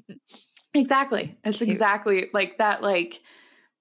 [0.74, 1.38] exactly.
[1.44, 1.70] That's Cute.
[1.70, 3.20] exactly like that, like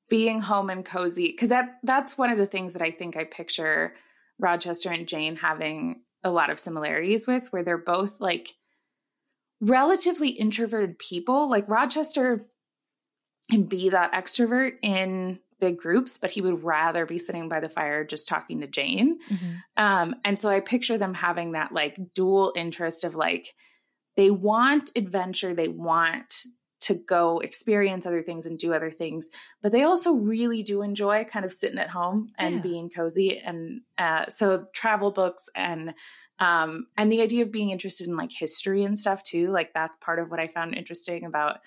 [0.10, 1.34] being home and cozy.
[1.34, 3.96] Cause that that's one of the things that I think I picture
[4.38, 8.54] Rochester and Jane having a lot of similarities with, where they're both like
[9.60, 11.50] relatively introverted people.
[11.50, 12.46] Like Rochester
[13.52, 17.70] and be that extrovert in big groups, but he would rather be sitting by the
[17.70, 19.20] fire just talking to Jane.
[19.30, 19.52] Mm-hmm.
[19.78, 23.54] Um, and so I picture them having that like dual interest of like,
[24.16, 26.46] they want adventure, they want
[26.82, 29.30] to go experience other things and do other things,
[29.62, 32.62] but they also really do enjoy kind of sitting at home and yeah.
[32.62, 33.38] being cozy.
[33.38, 35.94] And uh, so travel books and
[36.40, 39.96] um, and the idea of being interested in like history and stuff too, like that's
[39.98, 41.60] part of what I found interesting about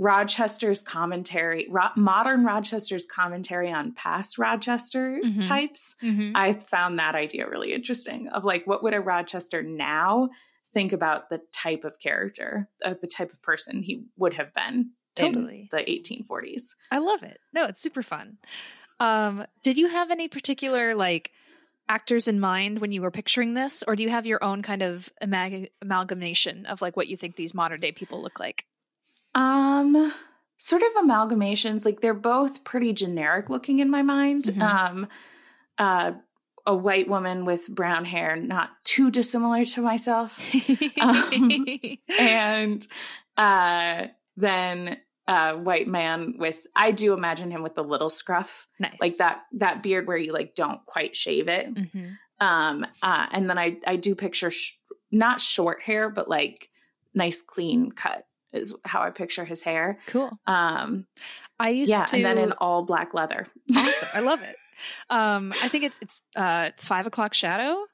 [0.00, 5.42] Rochester's commentary, ro- modern Rochester's commentary on past Rochester mm-hmm.
[5.42, 5.94] types.
[6.02, 6.32] Mm-hmm.
[6.34, 10.30] I found that idea really interesting of like, what would a Rochester now
[10.72, 14.92] think about the type of character, uh, the type of person he would have been
[15.16, 15.68] totally.
[15.70, 16.76] in the 1840s?
[16.90, 17.38] I love it.
[17.52, 18.38] No, it's super fun.
[19.00, 21.30] Um, did you have any particular like
[21.90, 24.80] actors in mind when you were picturing this, or do you have your own kind
[24.80, 28.64] of amalgamation of like what you think these modern day people look like?
[29.34, 30.12] Um,
[30.56, 31.84] sort of amalgamations.
[31.84, 34.44] Like they're both pretty generic looking in my mind.
[34.44, 34.62] Mm-hmm.
[34.62, 35.08] Um,
[35.78, 36.12] uh,
[36.66, 40.38] a white woman with brown hair, not too dissimilar to myself.
[41.00, 41.66] um,
[42.18, 42.86] and
[43.36, 48.96] uh, then a white man with I do imagine him with a little scruff, nice.
[49.00, 51.72] like that that beard where you like don't quite shave it.
[51.72, 52.46] Mm-hmm.
[52.46, 54.76] Um, uh, and then I I do picture sh-
[55.10, 56.68] not short hair, but like
[57.14, 59.98] nice clean cut is how I picture his hair.
[60.06, 60.30] Cool.
[60.46, 61.06] Um,
[61.58, 63.46] I used to yeah, to, and then in all black leather.
[63.76, 64.08] awesome.
[64.14, 64.56] I love it.
[65.10, 67.84] Um, I think it's it's uh, five o'clock shadow.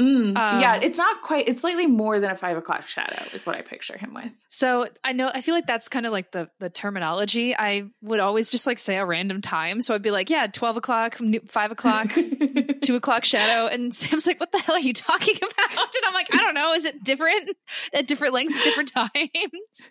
[0.00, 1.48] Mm, um, yeah, it's not quite.
[1.48, 4.30] It's slightly more than a five o'clock shadow, is what I picture him with.
[4.48, 5.28] So I know.
[5.32, 7.56] I feel like that's kind of like the the terminology.
[7.56, 9.80] I would always just like say a random time.
[9.80, 12.08] So I'd be like, yeah, twelve o'clock, five o'clock,
[12.80, 15.78] two o'clock shadow, and Sam's like, what the hell are you talking about?
[15.78, 16.74] And I'm like, I don't know.
[16.74, 17.50] Is it different
[17.92, 19.90] at different lengths at different times?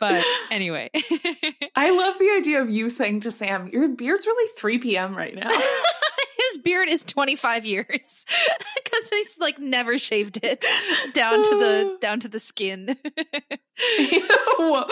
[0.00, 0.90] But anyway,
[1.76, 5.14] I love the idea of you saying to Sam, "Your beard's really three p.m.
[5.14, 5.50] right now."
[6.50, 8.26] his beard is 25 years
[8.74, 10.64] because he's like never shaved it
[11.12, 12.96] down to the down to the skin.
[13.98, 14.84] Ew, I'm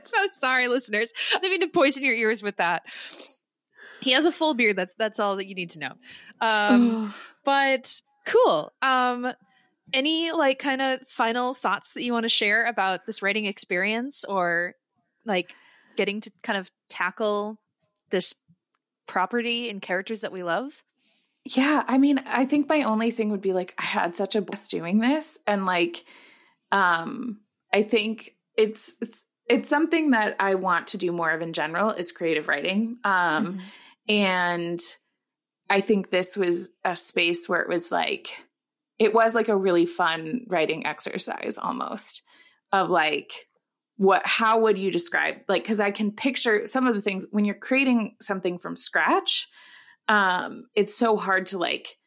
[0.00, 1.12] so sorry, listeners.
[1.34, 2.82] I didn't mean to poison your ears with that.
[4.00, 4.76] He has a full beard.
[4.76, 5.92] That's that's all that you need to know.
[6.40, 8.72] Um, but cool.
[8.82, 9.32] Um,
[9.92, 14.24] any like kind of final thoughts that you want to share about this writing experience,
[14.24, 14.74] or
[15.24, 15.54] like
[15.96, 17.58] getting to kind of tackle
[18.10, 18.34] this
[19.08, 20.84] property and characters that we love?
[21.44, 24.42] Yeah, I mean, I think my only thing would be like I had such a
[24.42, 26.04] blast doing this and like
[26.70, 27.40] um
[27.72, 31.90] I think it's it's it's something that I want to do more of in general
[31.90, 32.96] is creative writing.
[33.02, 33.60] Um mm-hmm.
[34.08, 34.80] and
[35.70, 38.44] I think this was a space where it was like
[38.98, 42.22] it was like a really fun writing exercise almost
[42.72, 43.47] of like
[43.98, 47.44] what how would you describe like because i can picture some of the things when
[47.44, 49.48] you're creating something from scratch
[50.08, 51.98] um it's so hard to like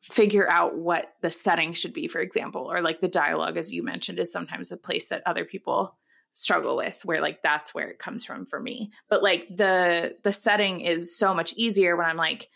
[0.00, 3.82] figure out what the setting should be for example or like the dialogue as you
[3.82, 5.98] mentioned is sometimes a place that other people
[6.38, 8.92] struggle with where like that's where it comes from for me.
[9.10, 12.48] But like the the setting is so much easier when i'm like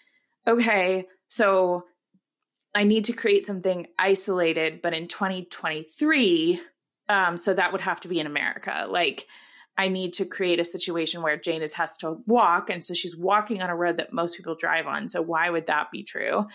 [0.46, 1.84] okay so
[2.74, 6.60] i need to create something isolated but in 2023
[7.08, 8.86] um, so that would have to be in America.
[8.88, 9.26] Like,
[9.76, 12.68] I need to create a situation where Jane is, has to walk.
[12.68, 15.08] And so she's walking on a road that most people drive on.
[15.08, 16.46] So why would that be true?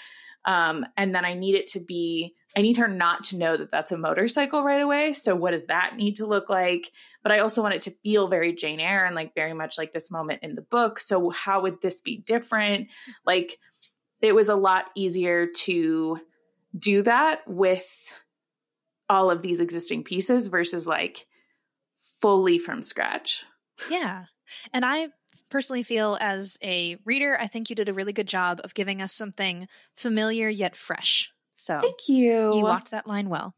[0.46, 3.72] Um, and then I need it to be, I need her not to know that
[3.72, 5.14] that's a motorcycle right away.
[5.14, 6.92] So what does that need to look like?
[7.24, 9.94] But I also want it to feel very Jane Eyre and like very much like
[9.94, 11.00] this moment in the book.
[11.00, 12.88] So how would this be different?
[13.26, 13.58] Like,
[14.22, 16.20] it was a lot easier to
[16.78, 17.88] do that with
[19.10, 21.26] all of these existing pieces versus like
[22.22, 23.46] fully from scratch.
[23.90, 24.26] Yeah.
[24.74, 25.10] And I
[25.50, 29.02] personally feel as a reader, I think you did a really good job of giving
[29.02, 31.32] us something familiar yet fresh.
[31.56, 32.56] So thank you.
[32.56, 33.56] You walked that line well.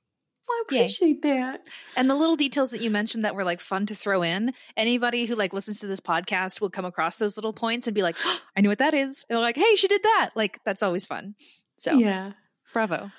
[0.50, 1.34] I appreciate Yay.
[1.34, 1.68] that.
[1.96, 4.54] And the little details that you mentioned that were like fun to throw in.
[4.76, 8.02] Anybody who like listens to this podcast will come across those little points and be
[8.02, 9.26] like, oh, I know what that is.
[9.30, 10.32] And like, hey, she did that.
[10.36, 11.36] Like that's always fun.
[11.78, 12.34] So yeah,
[12.74, 13.12] bravo.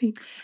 [0.00, 0.40] Thanks.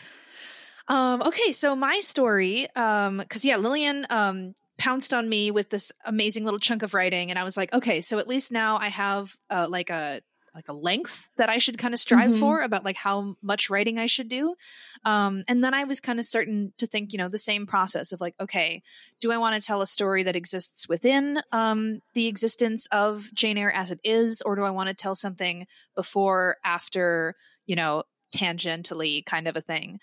[0.91, 5.93] Um, okay, so my story, um, because yeah, Lillian um pounced on me with this
[6.05, 8.89] amazing little chunk of writing, and I was like, okay, so at least now I
[8.89, 10.21] have uh, like a
[10.53, 12.41] like a length that I should kind of strive mm-hmm.
[12.41, 14.57] for about like how much writing I should do.
[15.05, 18.11] Um, and then I was kind of starting to think, you know, the same process
[18.11, 18.83] of like, okay,
[19.21, 23.59] do I want to tell a story that exists within um, the existence of Jane
[23.59, 28.03] Eyre as it is, or do I want to tell something before, after, you know,
[28.35, 30.01] tangentially kind of a thing?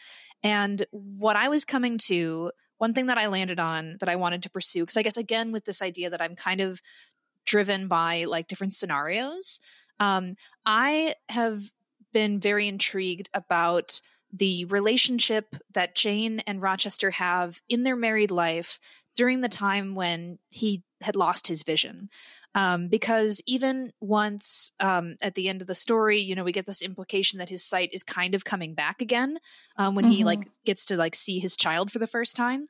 [0.48, 4.44] And what I was coming to, one thing that I landed on that I wanted
[4.44, 6.82] to pursue, because I guess again with this idea that I'm kind of
[7.46, 9.60] driven by like different scenarios
[10.00, 11.62] um, I have
[12.14, 18.80] been very intrigued about the relationship that Jane and Rochester have in their married life
[19.16, 22.10] during the time when he had lost his vision.
[22.58, 26.66] Um, because even once um, at the end of the story, you know, we get
[26.66, 29.38] this implication that his sight is kind of coming back again
[29.78, 30.12] um, when mm-hmm.
[30.14, 32.66] he like gets to like see his child for the first time.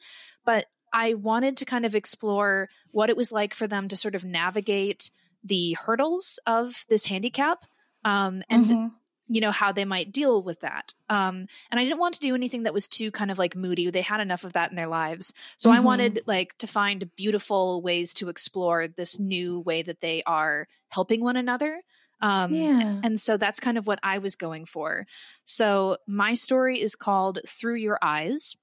[0.45, 4.13] But I wanted to kind of explore what it was like for them to sort
[4.13, 5.09] of navigate
[5.41, 7.59] the hurdles of this handicap
[8.03, 8.87] um, and mm-hmm.
[9.27, 10.93] You know how they might deal with that.
[11.09, 13.89] Um, and i didn't want to do anything that was too kind of like moody.
[13.89, 15.33] They had enough of that in their lives.
[15.57, 15.77] So mm-hmm.
[15.77, 20.67] i wanted like to find beautiful ways to explore this new way that they are
[20.89, 21.81] helping one another.
[22.19, 22.99] Um, yeah.
[23.03, 25.05] and so that's kind of what i was going for.
[25.43, 28.57] So my story is called through your eyes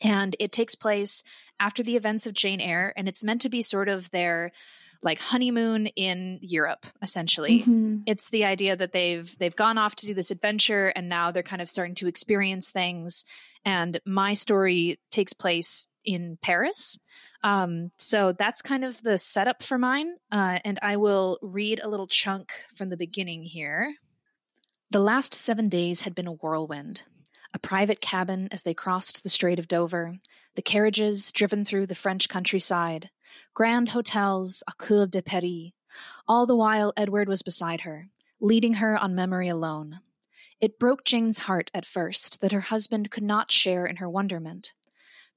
[0.00, 1.22] and it takes place
[1.58, 4.52] after the events of jane eyre and it's meant to be sort of their
[5.02, 7.60] like honeymoon in Europe essentially.
[7.60, 7.98] Mm-hmm.
[8.06, 11.42] It's the idea that they've they've gone off to do this adventure and now they're
[11.42, 13.24] kind of starting to experience things
[13.64, 16.98] and my story takes place in Paris.
[17.42, 20.14] Um, so that's kind of the setup for mine.
[20.32, 23.94] Uh, and I will read a little chunk from the beginning here.
[24.90, 27.02] The last seven days had been a whirlwind.
[27.52, 30.16] A private cabin as they crossed the Strait of Dover,
[30.54, 33.10] the carriages driven through the French countryside,
[33.54, 35.72] grand hotels, a cour de Paris.
[36.28, 38.08] All the while, Edward was beside her,
[38.40, 40.00] leading her on memory alone.
[40.60, 44.72] It broke Jane's heart at first that her husband could not share in her wonderment.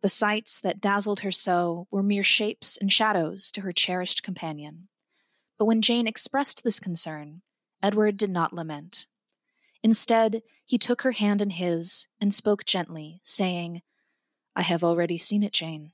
[0.02, 4.88] The sights that dazzled her so were mere shapes and shadows to her cherished companion.
[5.58, 7.42] But when Jane expressed this concern,
[7.84, 9.08] Edward did not lament.
[9.84, 13.82] Instead, he took her hand in his and spoke gently, saying,
[14.56, 15.92] I have already seen it, Jane.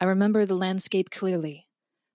[0.00, 1.68] I remember the landscape clearly.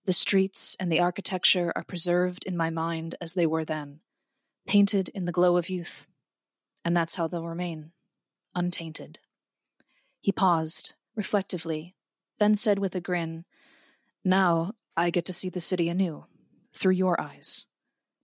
[0.04, 4.00] The streets and the architecture are preserved in my mind as they were then,
[4.66, 6.06] painted in the glow of youth.
[6.84, 7.92] And that's how they'll remain,
[8.54, 9.18] untainted.
[10.20, 11.94] He paused, reflectively,
[12.38, 13.44] then said with a grin,
[14.24, 16.26] Now I get to see the city anew,
[16.72, 17.66] through your eyes.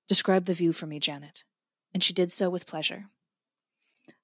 [0.09, 1.45] Describe the view for me, Janet.
[1.93, 3.07] And she did so with pleasure.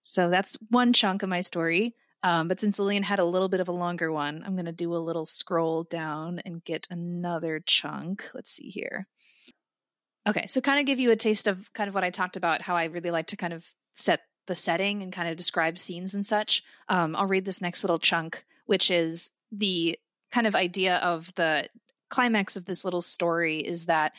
[0.05, 1.95] So that's one chunk of my story.
[2.25, 4.73] Um, but since Lillian had a little bit of a longer one, I'm going to
[4.73, 8.25] do a little scroll down and get another chunk.
[8.33, 9.07] Let's see here.
[10.27, 12.63] Okay, so kind of give you a taste of kind of what I talked about,
[12.63, 16.15] how I really like to kind of set the setting and kind of describe scenes
[16.15, 16.63] and such.
[16.89, 19.99] Um, I'll read this next little chunk, which is the
[20.33, 21.69] kind of idea of the
[22.09, 24.13] climax of this little story is that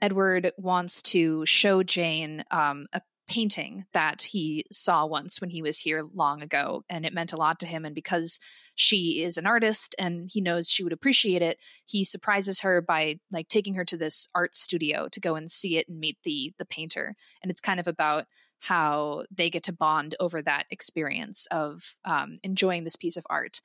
[0.00, 5.78] Edward wants to show Jane um, a painting that he saw once when he was
[5.78, 8.40] here long ago and it meant a lot to him and because
[8.74, 13.18] she is an artist and he knows she would appreciate it he surprises her by
[13.30, 16.38] like taking her to this art studio to go and see it and meet the
[16.58, 17.14] the painter.
[17.42, 18.26] And it's kind of about
[18.60, 23.60] how they get to bond over that experience of um, enjoying this piece of art.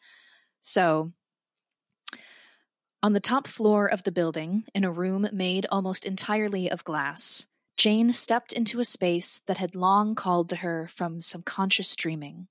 [0.62, 1.12] So
[3.02, 7.48] on the top floor of the building, in a room made almost entirely of glass,
[7.76, 12.48] Jane stepped into a space that had long called to her from subconscious dreaming.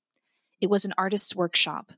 [0.60, 1.92] It was an artist's workshop,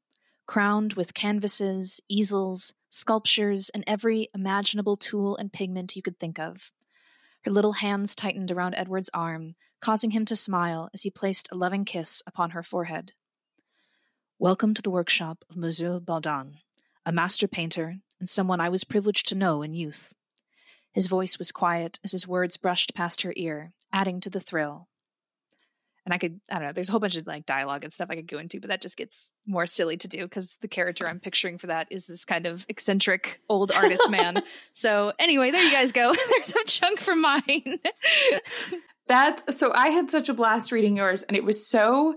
[0.46, 6.70] crowned with canvases, easels, sculptures, and every imaginable tool and pigment you could think of.
[7.44, 11.56] Her little hands tightened around Edward's arm, causing him to smile as he placed a
[11.56, 13.12] loving kiss upon her forehead.
[14.38, 16.56] Welcome to the workshop of Monsieur Baudin,
[17.06, 20.12] a master painter and someone I was privileged to know in youth.
[20.94, 24.88] His voice was quiet as his words brushed past her ear, adding to the thrill.
[26.06, 28.10] And I could, I don't know, there's a whole bunch of like dialogue and stuff
[28.10, 31.08] I could go into, but that just gets more silly to do because the character
[31.08, 34.42] I'm picturing for that is this kind of eccentric old artist man.
[34.72, 36.14] so anyway, there you guys go.
[36.30, 37.78] there's a chunk from mine.
[39.08, 42.14] That's so I had such a blast reading yours, and it was so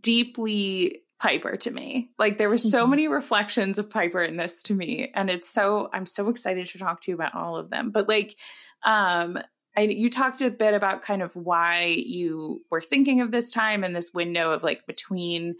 [0.00, 2.10] deeply Piper to me.
[2.18, 2.90] Like there were so Mhm.
[2.90, 6.78] many reflections of Piper in this to me and it's so I'm so excited to
[6.78, 7.92] talk to you about all of them.
[7.92, 8.34] But like
[8.82, 9.38] um
[9.76, 13.84] I, you talked a bit about kind of why you were thinking of this time
[13.84, 15.54] and this window of like between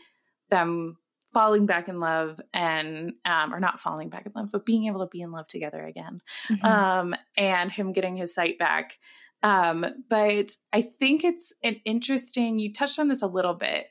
[0.51, 0.99] them
[1.33, 5.01] falling back in love and um or not falling back in love but being able
[5.01, 6.65] to be in love together again Mhm.
[6.65, 8.99] um, and him getting his sight back.
[9.45, 13.87] Um, but I think it's an interesting, you touched on this a little bit,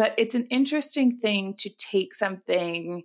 [0.00, 3.02] but it's an interesting thing to take something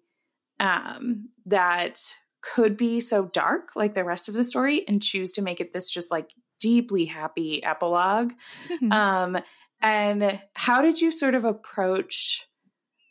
[0.62, 2.00] um, that
[2.42, 5.74] could be so dark, like the rest of the story, and choose to make it
[5.74, 8.32] this just like deeply happy epilogue.
[8.92, 9.38] Um,
[9.82, 12.48] and how did you sort of approach?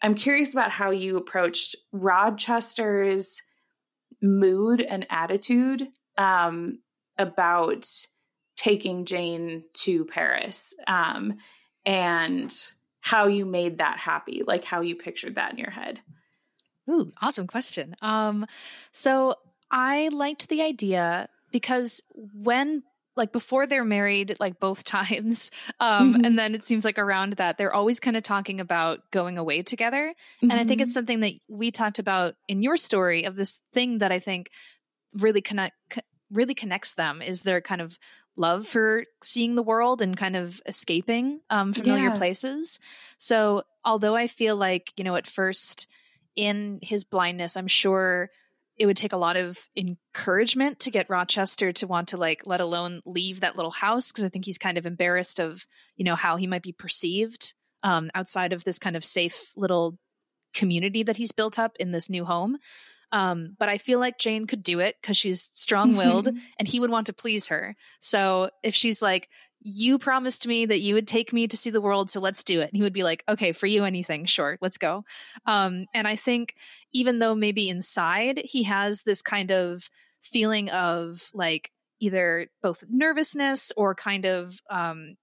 [0.00, 3.42] I'm curious about how you approached Rochester's
[4.22, 6.78] mood and attitude um,
[7.18, 7.84] about
[8.56, 11.36] taking Jane to Paris um,
[11.84, 12.50] and
[13.04, 16.00] how you made that happy, like how you pictured that in your head.
[16.88, 17.94] Ooh, awesome question.
[18.00, 18.46] Um,
[18.92, 19.34] so
[19.70, 22.00] I liked the idea because
[22.32, 22.82] when
[23.14, 25.50] like before they're married, like both times,
[25.80, 26.24] um, Mhm.
[26.26, 29.60] and then it seems like around that they're always kind of talking about going away
[29.60, 30.14] together.
[30.40, 33.98] And I think it's something that we talked about in your story of this thing
[33.98, 34.48] that I think
[35.12, 36.00] really connect co-
[36.30, 37.98] really connects them is their kind of
[38.36, 42.16] love for seeing the world and kind of escaping um, familiar Yeah.
[42.16, 42.80] places.
[43.18, 45.86] So although I feel like you know at first
[46.36, 48.30] in his blindness, I'm sure
[48.76, 52.60] it would take a lot of encouragement to get Rochester to want to like let
[52.60, 55.64] alone leave that little house because I think he's kind of embarrassed of
[55.96, 57.54] you know how he might be perceived
[57.84, 59.96] um, outside of this kind of safe little
[60.54, 62.58] community that he's built up in this new home.
[63.14, 66.26] Um, but I feel like Jane could do it because she's strong willed
[66.58, 67.76] and he would want to please her.
[68.00, 69.28] So if she's like,
[69.60, 72.60] You promised me that you would take me to see the world, so let's do
[72.60, 72.70] it.
[72.70, 75.04] And he would be like, Okay, for you, anything, sure, let's go.
[75.46, 76.56] Um, and I think
[76.92, 79.88] even though maybe inside he has this kind of
[80.20, 85.14] feeling of like either both nervousness or kind of um,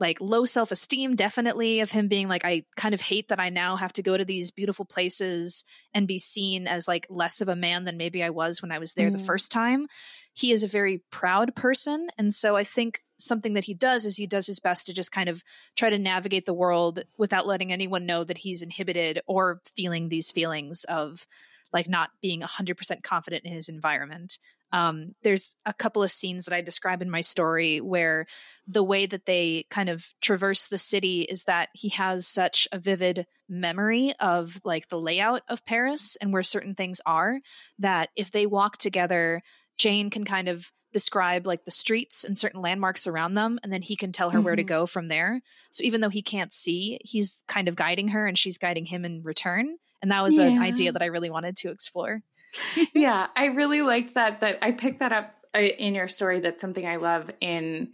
[0.00, 3.50] like low self esteem, definitely of him being like, I kind of hate that I
[3.50, 7.48] now have to go to these beautiful places and be seen as like less of
[7.48, 9.26] a man than maybe I was when I was there the Mm.
[9.26, 9.86] first time.
[10.32, 12.08] He is a very proud person.
[12.16, 15.12] And so I think something that he does is he does his best to just
[15.12, 15.44] kind of
[15.76, 20.30] try to navigate the world without letting anyone know that he's inhibited or feeling these
[20.30, 21.26] feelings of
[21.72, 24.38] like not being 100% confident in his environment.
[24.72, 28.26] Um, there's a couple of scenes that I describe in my story where
[28.66, 32.78] the way that they kind of traverse the city is that he has such a
[32.78, 37.40] vivid memory of like the layout of Paris and where certain things are
[37.80, 39.42] that if they walk together,
[39.76, 43.82] Jane can kind of describe like the streets and certain landmarks around them and then
[43.82, 44.68] he can tell her where to Mhm.
[44.68, 45.40] go from there.
[45.70, 49.04] So even though he can't see, he's kind of guiding her and she's guiding him
[49.04, 49.76] in return.
[50.02, 52.22] And that was an idea that I really wanted to explore.
[52.94, 54.40] yeah, I really liked that.
[54.40, 56.40] That I picked that up uh, in your story.
[56.40, 57.92] That's something I love in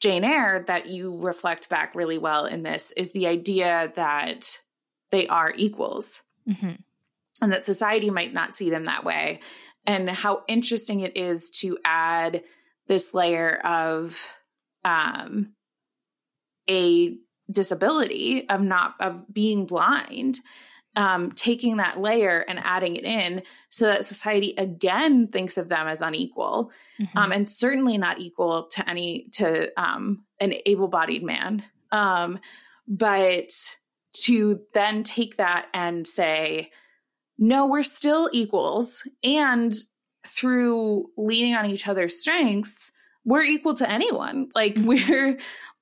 [0.00, 4.58] Jane Eyre that you reflect back really well in this is the idea that
[5.10, 6.78] they are equals Mhm.
[7.40, 9.40] and that society might not see them that way
[9.86, 12.42] and how interesting it is to add
[12.88, 14.34] this layer of
[14.84, 15.52] um
[16.68, 17.16] a
[17.50, 20.38] disability of not of being blind
[20.94, 25.88] um taking that layer and adding it in so that society again thinks of them
[25.88, 26.70] as unequal
[27.00, 27.08] Mhm.
[27.16, 31.64] um, and certainly not equal to any to um, an able-bodied man.
[31.90, 32.38] Um,
[32.86, 33.50] but
[34.24, 36.70] to then take that and say,
[37.38, 39.74] no, we're still equals, and
[40.26, 42.92] through leaning on each other's strengths,
[43.24, 44.50] we're equal to anyone.
[44.54, 45.38] Like we're,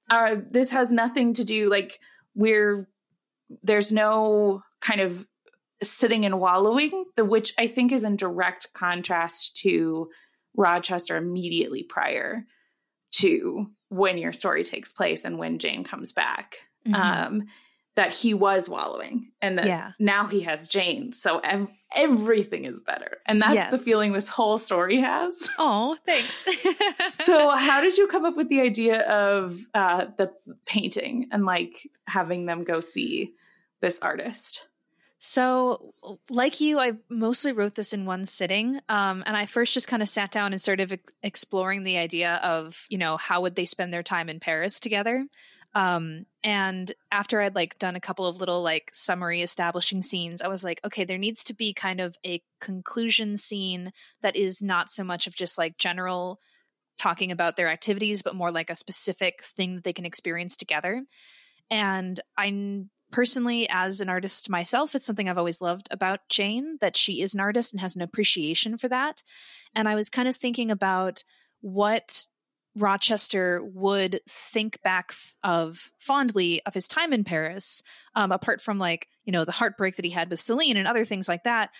[0.08, 1.68] uh, this has nothing to do.
[1.68, 1.98] Like
[2.34, 2.88] we're
[3.64, 5.26] there's no kind of
[5.82, 10.10] sitting and wallowing, the which I think is in direct contrast to
[10.56, 12.44] Rochester immediately prior
[13.12, 16.58] to when your story takes place and when Jane comes back.
[16.86, 16.94] Mhm.
[16.94, 17.42] Um,
[17.96, 19.92] that he was wallowing and that Yeah.
[19.98, 21.12] now he has Jane.
[21.12, 23.18] So ev- everything is better.
[23.26, 25.50] And that's the feeling this whole story has.
[25.58, 26.46] Oh, thanks.
[27.08, 30.30] so how did you come up with the idea of uh, the
[30.66, 33.34] painting and like having them go see
[33.80, 34.66] this artist?
[35.22, 35.92] So,
[36.30, 38.80] like you, I mostly wrote this in one sitting.
[38.88, 42.36] Um, and I first just kind of sat down and started ex- exploring the idea
[42.36, 45.26] of, you know, how would they spend their time in Paris together?
[45.74, 50.48] Um, and after I'd like done a couple of little like summary establishing scenes, I
[50.48, 53.92] was like, okay, there needs to be kind of a conclusion scene
[54.22, 56.40] that is not so much of just like general
[56.98, 61.04] talking about their activities, but more like a specific thing that they can experience together.
[61.70, 66.96] And I personally, as an artist myself, it's something I've always loved about Jane that
[66.96, 69.22] she is an artist and has an appreciation for that.
[69.74, 71.24] And I was kind of thinking about
[71.60, 72.26] what
[72.76, 77.82] Rochester would think back of fondly of his time in Paris,
[78.14, 81.04] um, apart from like, you know, the heartbreak that he had with Celine and other
[81.04, 81.70] things like that.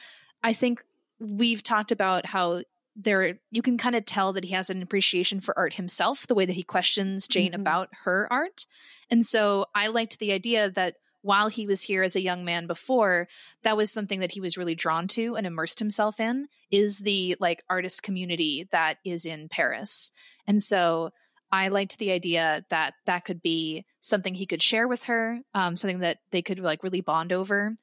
[0.42, 0.82] I think
[1.20, 2.62] we've talked about how
[2.96, 6.34] there you can kind of tell that he has an appreciation for art himself, the
[6.34, 7.60] way that he questions Jane mm-hmm.
[7.60, 8.66] about her art.
[9.10, 12.66] And so I liked the idea that while he was here as a young man
[12.66, 13.28] before,
[13.62, 17.36] that was something that he was really drawn to and immersed himself in is the
[17.40, 20.10] like artist community that is in Paris.
[20.46, 21.10] And so
[21.52, 25.76] I liked the idea that that could be something he could share with her, um,
[25.76, 27.76] something that they could like really bond over.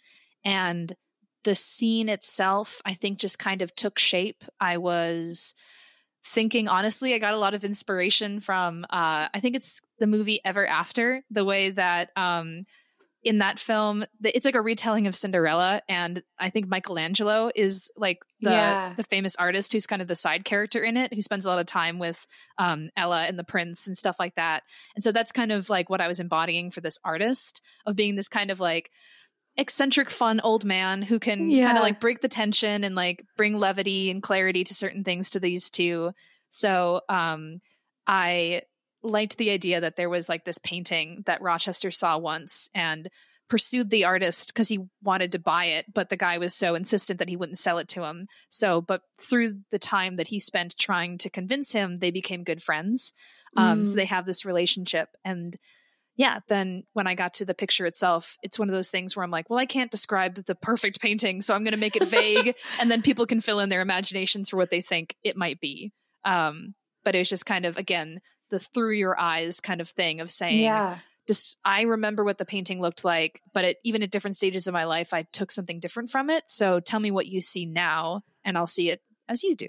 [0.46, 0.94] And
[1.44, 4.44] the scene itself, I think, just kind of took shape.
[4.60, 5.54] I was
[6.26, 10.42] thinking honestly i got a lot of inspiration from uh, i think it's the movie
[10.44, 12.66] ever after the way that um,
[13.24, 18.20] in that film it's like a retelling of cinderella and i think michelangelo is like
[18.42, 18.94] the yeah.
[18.96, 21.60] the famous artist who's kind of the side character in it who spends a lot
[21.60, 22.26] of time with
[22.58, 24.64] um, ella and the prince and stuff like that
[24.96, 28.16] and so that's kind of like what i was embodying for this artist of being
[28.16, 28.92] this kind of like
[29.58, 31.64] eccentric fun old man who can yeah.
[31.64, 35.32] kind of like break the tension and like bring levity and clarity to certain things
[35.32, 36.12] to these two
[36.50, 37.60] so um
[38.06, 38.62] i
[39.04, 43.10] liked the idea that there was like this painting that rochester saw once and
[43.50, 47.20] pursued the artist because he wanted to buy it but the guy was so insistent
[47.20, 50.78] that he wouldn't sell it to him so but through the time that he spent
[50.78, 53.14] trying to convince him they became good friends
[53.56, 53.86] um, mm.
[53.86, 55.58] so they have this relationship and
[56.18, 59.24] yeah, then when I got to the picture itself, it's one of those things where
[59.24, 62.08] I'm like, well, I can't describe the perfect painting, so I'm going to make it
[62.08, 65.60] vague, and then people can fill in their imaginations for what they think it might
[65.60, 65.94] be.
[66.26, 66.74] Um,
[67.06, 68.20] but it was just kind of again
[68.50, 71.00] the through your eyes kind of thing of saying, yeah.
[71.28, 74.74] Just, I remember what the painting looked like, but at, even at different stages of
[74.74, 76.46] my life, I took something different from it.
[76.48, 79.68] So tell me what you see now, and I'll see it as you do.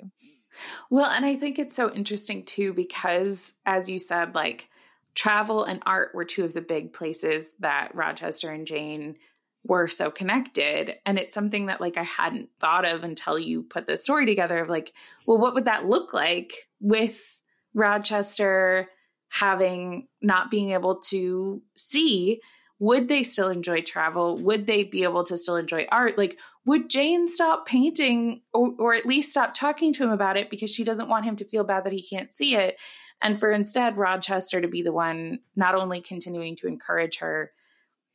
[0.88, 4.68] Well, and I think it's so interesting too, because as you said, like
[5.14, 9.16] travel and art were two of the big places that Rochester and Jane
[9.64, 13.86] were so connected and it's something that like I hadn't thought of until you put
[13.86, 14.92] the story together of like
[15.26, 17.37] well what would that look like with
[17.74, 18.88] Rochester
[19.28, 22.40] having not being able to see
[22.80, 24.38] would they still enjoy travel?
[24.38, 26.16] Would they be able to still enjoy art?
[26.16, 30.48] Like would Jane stop painting or, or at least stop talking to him about it
[30.48, 32.76] because she doesn't want him to feel bad that he can't see it?
[33.20, 37.50] And for instead Rochester to be the one not only continuing to encourage her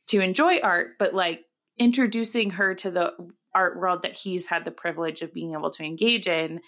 [0.06, 1.44] to enjoy art, but like
[1.78, 3.12] introducing her to the
[3.54, 6.60] art world that he's had the privilege of being able to engage in.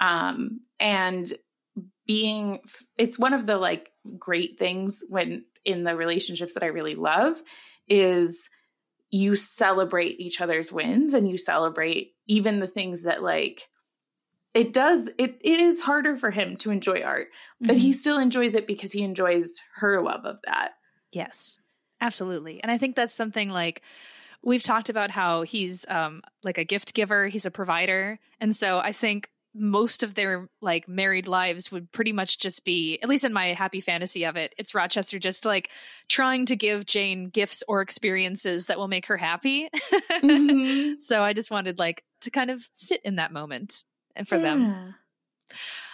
[0.00, 1.32] Um, and
[2.06, 2.60] being,
[2.98, 7.42] it's one of the like great things when in the relationships that I really love
[7.88, 8.48] is
[9.10, 13.68] you celebrate each other's wins and you celebrate even the things that like
[14.54, 17.28] it does it it is harder for him to enjoy art
[17.60, 17.78] but mm-hmm.
[17.78, 20.72] he still enjoys it because he enjoys her love of that.
[21.12, 21.58] Yes
[22.00, 22.60] absolutely.
[22.62, 23.82] And i think that's something like
[24.42, 27.28] we've talked about how he's um like a gift giver.
[27.28, 28.18] He's a provider.
[28.40, 32.98] And so i think most of their like married lives would pretty much just be
[33.02, 35.70] at least in my happy fantasy of it it's rochester just like
[36.08, 39.68] trying to give jane gifts or experiences that will make her happy
[40.10, 40.94] mm-hmm.
[40.98, 43.84] so i just wanted like to kind of sit in that moment
[44.16, 44.42] and for yeah.
[44.42, 44.94] them.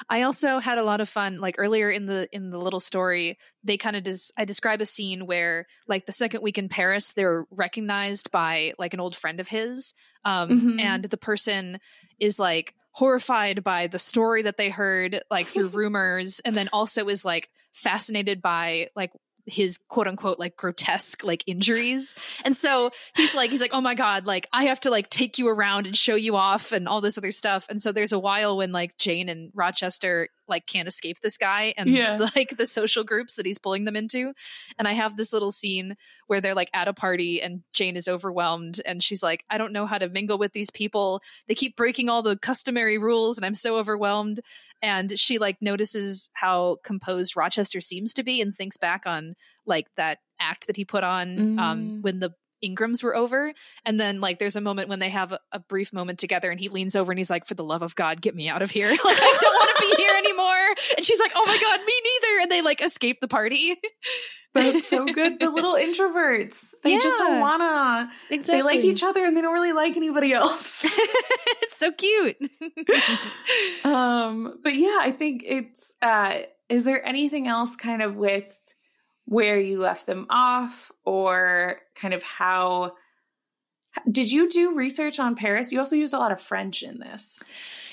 [0.08, 3.36] I also had a lot of fun like earlier in the in the little story
[3.62, 7.12] they kind of des- I describe a scene where like the second week in Paris
[7.12, 9.94] they're recognized by like an old friend of his
[10.24, 10.80] um mm-hmm.
[10.80, 11.78] and the person
[12.18, 17.08] is like horrified by the story that they heard like through rumors and then also
[17.08, 19.12] is like fascinated by like
[19.50, 22.14] his quote unquote like grotesque like injuries.
[22.44, 25.38] And so he's like, he's like, oh my God, like I have to like take
[25.38, 27.66] you around and show you off and all this other stuff.
[27.68, 31.72] And so there's a while when like Jane and Rochester like can't escape this guy
[31.78, 32.18] and yeah.
[32.36, 34.32] like the social groups that he's pulling them into.
[34.78, 35.96] And I have this little scene
[36.26, 39.72] where they're like at a party and Jane is overwhelmed and she's like, I don't
[39.72, 41.22] know how to mingle with these people.
[41.46, 44.40] They keep breaking all the customary rules and I'm so overwhelmed
[44.82, 49.34] and she like notices how composed Rochester seems to be and thinks back on
[49.66, 51.60] like that act that he put on um, mm.
[51.60, 52.30] um, when the
[52.62, 53.52] Ingrams were over.
[53.84, 56.58] And then like there's a moment when they have a, a, brief moment together and
[56.58, 58.70] he leans over and he's like, For the love of God, get me out of
[58.70, 58.90] here.
[58.90, 60.76] like I don't want to be here anymore.
[60.96, 62.42] And she's like, Oh my God, me neither.
[62.42, 63.76] And they like escape the party.
[64.52, 65.38] That's so good.
[65.38, 66.74] The little introverts.
[66.82, 68.10] They yeah, just don't wanna.
[68.30, 68.58] Exactly.
[68.58, 70.84] They like each other and they don't really like anybody else.
[70.84, 72.36] it's so cute.
[73.84, 76.38] um, but yeah, I think it's uh
[76.68, 78.58] is there anything else kind of with
[79.30, 82.94] where you left them off or kind of how
[84.10, 85.70] did you do research on Paris?
[85.70, 87.38] You also used a lot of French in this.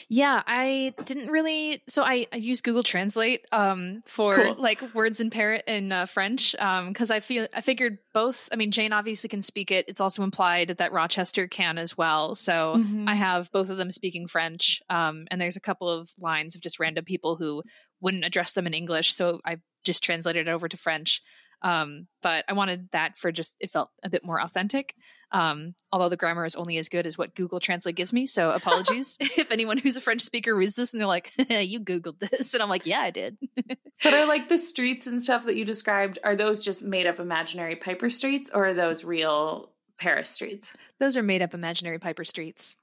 [0.09, 1.83] Yeah, I didn't really.
[1.87, 4.55] So I, I use Google Translate um, for cool.
[4.57, 8.49] like words in Paris in uh, French because um, I feel I figured both.
[8.51, 9.85] I mean, Jane obviously can speak it.
[9.87, 12.33] It's also implied that Rochester can as well.
[12.33, 13.07] So mm-hmm.
[13.07, 16.61] I have both of them speaking French, um, and there's a couple of lines of
[16.61, 17.61] just random people who
[18.01, 19.13] wouldn't address them in English.
[19.13, 19.57] So I
[19.87, 21.23] just translated it over to French.
[21.63, 24.93] Um, but I wanted that for just it felt a bit more authentic.
[25.31, 28.27] Um, although the grammar is only as good as what Google Translate gives me.
[28.27, 32.19] So apologies if anyone who's a French speaker reads this and they're like, "You googled
[32.19, 33.37] this," and I'm like, "Yeah, I did."
[34.03, 36.19] but are like the streets and stuff that you described?
[36.23, 40.73] Are those just made up imaginary Piper streets, or are those real Paris streets?
[40.99, 42.77] Those are made up imaginary Piper streets.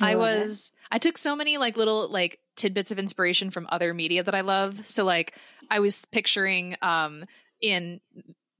[0.00, 0.94] I, I was it.
[0.94, 4.40] I took so many like little like tidbits of inspiration from other media that I
[4.40, 4.86] love.
[4.86, 5.34] So like
[5.70, 7.24] I was picturing um
[7.60, 8.00] in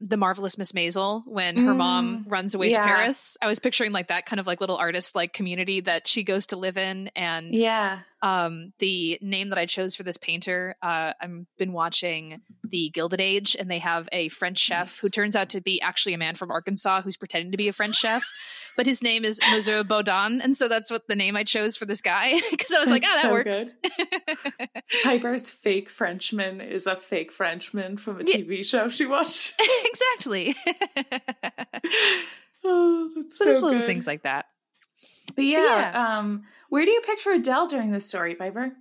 [0.00, 2.82] the marvelous Miss Maisel when her mm, mom runs away yeah.
[2.82, 3.36] to Paris.
[3.40, 6.48] I was picturing like that kind of like little artist like community that she goes
[6.48, 8.00] to live in and yeah.
[8.22, 13.20] Um the name that I chose for this painter, uh I've been watching The Gilded
[13.20, 16.34] Age and they have a French chef who turns out to be actually a man
[16.34, 18.24] from Arkansas who's pretending to be a French chef,
[18.76, 21.86] but his name is Monsieur Baudin and so that's what the name I chose for
[21.86, 23.74] this guy because I was like, "Oh, that so works."
[25.02, 28.62] Piper's fake Frenchman is a fake Frenchman from a TV yeah.
[28.62, 29.60] show she watched.
[29.84, 30.56] exactly.
[32.64, 34.46] oh, that's so, so little things like that.
[35.36, 36.18] But yeah, yeah.
[36.18, 38.72] Um, where do you picture Adele during this story, Piper?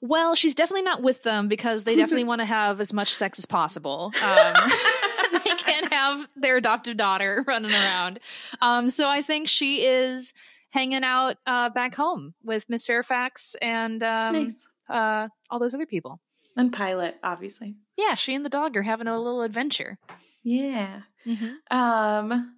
[0.00, 3.38] Well, she's definitely not with them because they definitely want to have as much sex
[3.38, 4.12] as possible.
[4.22, 4.54] Um,
[5.44, 8.20] they can't have their adoptive daughter running around.
[8.60, 10.32] Um, so I think she is
[10.70, 14.66] hanging out uh, back home with Miss Fairfax and um, nice.
[14.88, 16.20] uh, all those other people.
[16.56, 17.74] And Pilot, obviously.
[17.96, 19.98] Yeah, she and the dog are having a little adventure.
[20.42, 21.02] Yeah.
[21.26, 21.76] Mm-hmm.
[21.76, 22.56] Um,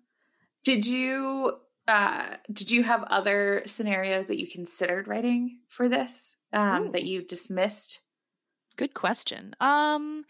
[0.65, 1.53] did you
[1.89, 7.23] uh, did you have other scenarios that you considered writing for this um, that you
[7.23, 8.01] dismissed?
[8.77, 9.55] Good question.
[9.61, 10.25] Um,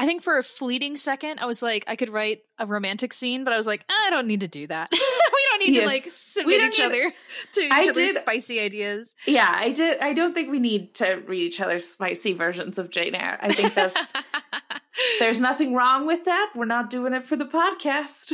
[0.00, 3.42] I think for a fleeting second, I was like, I could write a romantic scene,
[3.42, 4.90] but I was like, I don't need to do that.
[4.92, 5.82] we don't need yes.
[5.82, 7.12] to like submit each other
[7.52, 9.16] to each I other's did, spicy ideas.
[9.26, 9.98] Yeah, I did.
[10.00, 13.38] I don't think we need to read each other's spicy versions of Jane Eyre.
[13.42, 14.12] I think that's
[15.18, 16.52] there's nothing wrong with that.
[16.54, 18.32] We're not doing it for the podcast.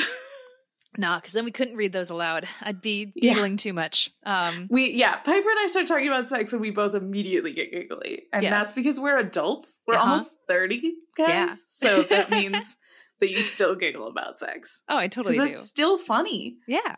[0.97, 2.47] Nah, because then we couldn't read those aloud.
[2.61, 3.59] I'd be giggling yeah.
[3.59, 4.11] too much.
[4.25, 7.73] Um, we yeah, Piper and I start talking about sex and we both immediately get
[7.73, 8.53] giggly, and yes.
[8.53, 9.81] that's because we're adults.
[9.87, 10.05] We're uh-huh.
[10.05, 11.29] almost thirty, guys.
[11.29, 11.55] Yeah.
[11.67, 12.77] So that means
[13.21, 14.83] that you still giggle about sex.
[14.89, 15.45] Oh, I totally do.
[15.45, 16.59] It's still funny.
[16.67, 16.97] Yeah.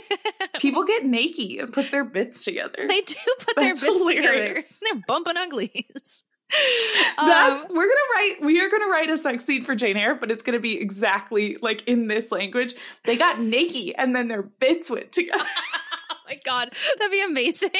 [0.60, 2.86] People get naked and put their bits together.
[2.88, 4.78] They do put that's their bits hilarious.
[4.78, 4.80] together.
[4.94, 6.24] They're bumping uglies.
[7.18, 10.14] That's um, we're gonna write we are gonna write a sex scene for Jane Eyre,
[10.14, 12.74] but it's gonna be exactly like in this language.
[13.04, 15.42] They got naked and then their bits went together.
[16.10, 17.70] oh my god, that'd be amazing.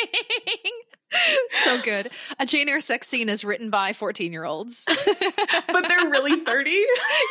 [1.51, 2.09] so good.
[2.41, 4.85] A Jane Eyre sex scene is written by 14 year olds.
[4.87, 6.71] but they're really 30?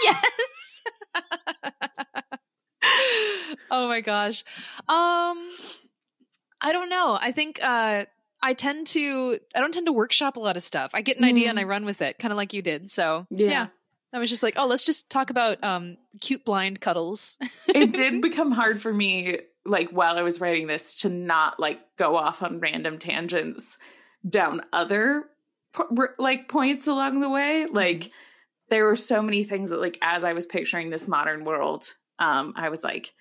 [0.03, 0.81] yes.
[3.71, 4.45] oh my gosh.
[4.87, 5.49] Um
[6.61, 7.17] I don't know.
[7.19, 8.05] I think uh
[8.45, 10.91] I tend to I don't tend to workshop a lot of stuff.
[10.93, 11.29] I get an mm.
[11.29, 11.69] idea and I mm.
[11.69, 12.91] run with it, kind of like you did.
[12.91, 13.49] So yeah.
[13.49, 13.67] yeah.
[14.13, 17.39] I was just like, oh, let's just talk about um cute blind cuddles.
[17.67, 21.79] it did become hard for me like while I was writing this to not like
[21.97, 23.79] go off on random tangents
[24.29, 25.23] down other
[26.19, 27.63] like points along the way.
[27.65, 27.75] Mm-hmm.
[27.75, 28.11] Like
[28.69, 32.53] there were so many things that like as I was picturing this modern world, um
[32.55, 33.11] I was like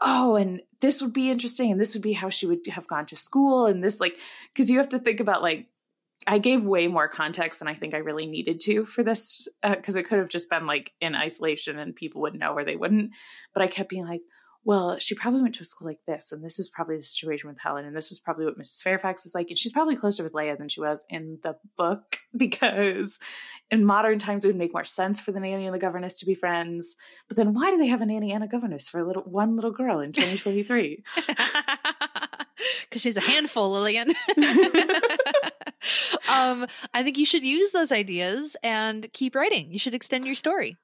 [0.00, 3.06] oh, and this would be interesting, and this would be how she would have gone
[3.06, 4.16] to school, and this like
[4.52, 5.66] because you have to think about like
[6.26, 9.96] I gave way more context than I think I really needed to for this because
[9.96, 12.76] uh, it could have just been like in isolation and people would know or they
[12.76, 13.12] wouldn't.
[13.54, 14.20] But I kept being like,
[14.62, 17.48] well, she probably went to a school like this, and this was probably the situation
[17.48, 18.82] with Helen, and this was probably what Mrs.
[18.82, 22.18] Fairfax was like, and she's probably closer with Leah than she was in the book
[22.36, 23.18] because
[23.70, 26.26] in modern times it would make more sense for the nanny and the governess to
[26.26, 26.94] be friends.
[27.28, 29.56] But then why do they have a nanny and a governess for a little one
[29.56, 31.04] little girl in 2023?
[32.82, 34.10] Because she's a handful, Lillian.
[36.28, 39.72] um, I think you should use those ideas and keep writing.
[39.72, 40.76] You should extend your story.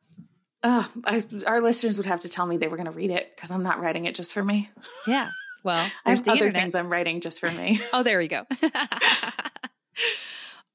[0.69, 3.37] Oh, I, our listeners would have to tell me they were going to read it
[3.37, 4.69] because I'm not writing it just for me.
[5.07, 5.31] Yeah.
[5.63, 6.61] Well, there's the other internet.
[6.61, 7.81] things I'm writing just for me.
[7.93, 8.45] oh, there we go.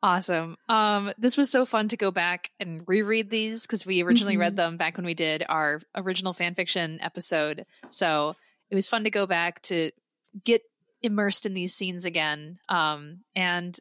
[0.02, 0.56] awesome.
[0.70, 4.42] Um, this was so fun to go back and reread these because we originally mm-hmm.
[4.42, 7.66] read them back when we did our original fan fiction episode.
[7.90, 8.34] So
[8.70, 9.92] it was fun to go back to
[10.46, 10.62] get
[11.02, 12.60] immersed in these scenes again.
[12.70, 13.78] Um, and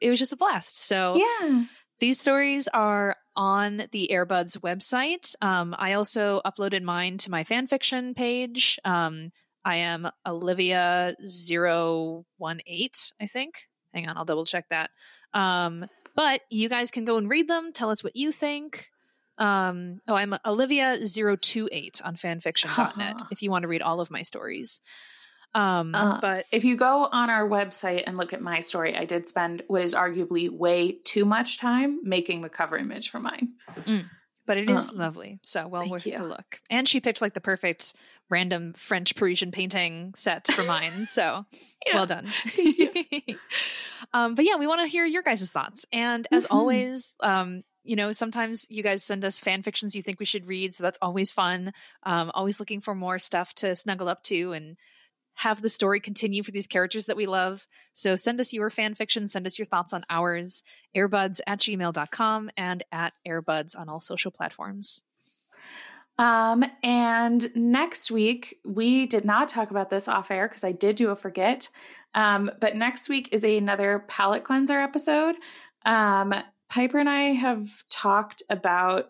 [0.00, 0.84] it was just a blast.
[0.84, 1.64] So yeah,
[2.00, 5.34] these stories are on the Eyrebuds website.
[5.42, 8.78] Um, I also uploaded mine to my fanfiction page.
[8.84, 9.30] Um,
[9.64, 13.68] I am Olivia018, I think.
[13.92, 14.90] Hang on, I'll double check that.
[15.32, 17.72] Um, but you guys can go and read them.
[17.72, 18.90] Tell us what you think.
[19.38, 24.80] Um, oh, I'm Olivia028 on fanfiction.net if you want to read all of my stories.
[25.54, 29.04] Um, uh, but if you go on our website and look at my story, I
[29.04, 33.52] did spend what is arguably way too much time making the cover image for mine.
[33.76, 34.06] Mm,
[34.46, 35.38] but it is um, lovely.
[35.42, 36.18] So well worth you.
[36.18, 36.60] the look.
[36.70, 37.92] And she picked like the perfect
[38.30, 41.06] random French Parisian painting set for mine.
[41.06, 41.44] So
[41.86, 41.94] yeah.
[41.94, 42.28] well done.
[44.12, 45.86] um, but yeah, we want to hear your guys' thoughts.
[45.92, 46.56] And as mm-hmm.
[46.56, 50.48] always, um, you know, sometimes you guys send us fan fictions you think we should
[50.48, 50.74] read.
[50.74, 51.72] So that's always fun.
[52.02, 54.76] Um, always looking for more stuff to snuggle up to and
[55.34, 57.66] have the story continue for these characters that we love.
[57.92, 60.62] So send us your fan fiction, send us your thoughts on ours,
[60.94, 65.02] eyrebuds at gmail.com and at eyrebuds on all social platforms.
[66.16, 70.96] Um, and next week, we did not talk about this off air because I did
[70.96, 71.68] do a forget.
[72.14, 75.34] Um, but next week is a, another palate cleanser episode.
[75.84, 76.32] Um,
[76.70, 79.06] Piper and I have talked about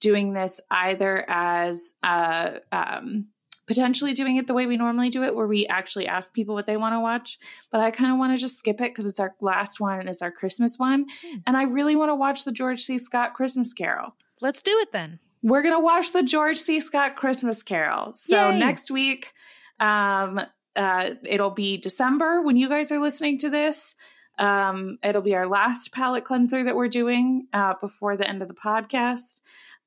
[0.00, 3.28] doing this either as a, um,
[3.66, 6.66] potentially doing it the way we normally do it, where we actually ask people what
[6.66, 7.38] they want to watch.
[7.70, 10.08] But I kind of want to just skip it because it's our last one and
[10.08, 11.06] it's our Christmas one.
[11.24, 11.38] Hmm.
[11.46, 12.98] And I really want to watch the George C.
[12.98, 14.14] Scott Christmas Carol.
[14.40, 15.20] Let's do it then.
[15.42, 16.80] We're going to watch the George C.
[16.80, 18.12] Scott Christmas Carol.
[18.14, 18.58] So Yay.
[18.58, 19.32] next week,
[19.80, 20.40] um,
[20.76, 23.94] uh, it'll be December when you guys are listening to this.
[24.38, 28.48] Um, it'll be our last palate cleanser that we're doing uh, before the end of
[28.48, 29.40] the podcast.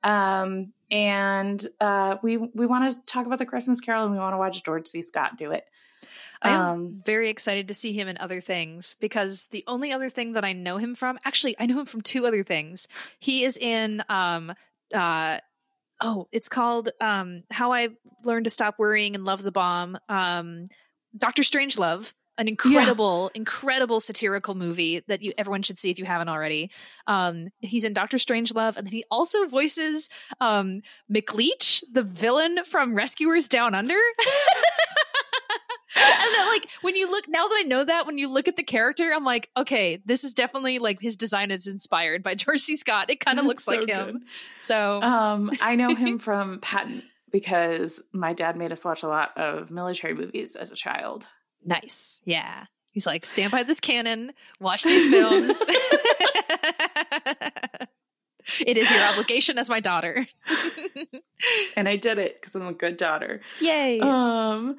[0.05, 4.33] Um, and uh, we we want to talk about the Christmas Carol, and we want
[4.33, 5.01] to watch George C.
[5.01, 5.65] Scott do it.
[6.41, 10.09] I am um, very excited to see him in other things because the only other
[10.09, 12.87] thing that I know him from, actually, I know him from two other things.
[13.19, 14.53] He is in um
[14.93, 15.39] uh
[16.01, 17.89] oh, it's called um How I
[18.23, 19.97] Learned to Stop Worrying and Love the Bomb.
[20.07, 20.65] Um
[21.17, 23.39] Doctor Strangelove an incredible, yeah.
[23.39, 26.71] incredible satirical movie that you everyone should see if you haven't already.
[27.07, 30.09] Um, he's in Doctor Strangelove, and then he also voices
[30.41, 30.81] um,
[31.11, 33.93] McLeach, the villain from Rescuers Down Under.
[35.95, 38.55] and then like when you look now that I know that when you look at
[38.55, 42.61] the character, I'm like, okay, this is definitely like his design is inspired by George
[42.61, 42.75] C.
[42.75, 43.09] Scott.
[43.09, 44.23] It kind of looks so like him.
[44.59, 49.37] So um, I know him from Patton because my dad made us watch a lot
[49.37, 51.27] of military movies as a child.
[51.65, 52.21] Nice.
[52.23, 52.65] Yeah.
[52.91, 55.61] He's like, stand by this cannon, watch these films.
[58.59, 60.25] it is your obligation as my daughter.
[61.75, 63.41] and I did it because I'm a good daughter.
[63.59, 63.99] Yay.
[63.99, 64.77] Um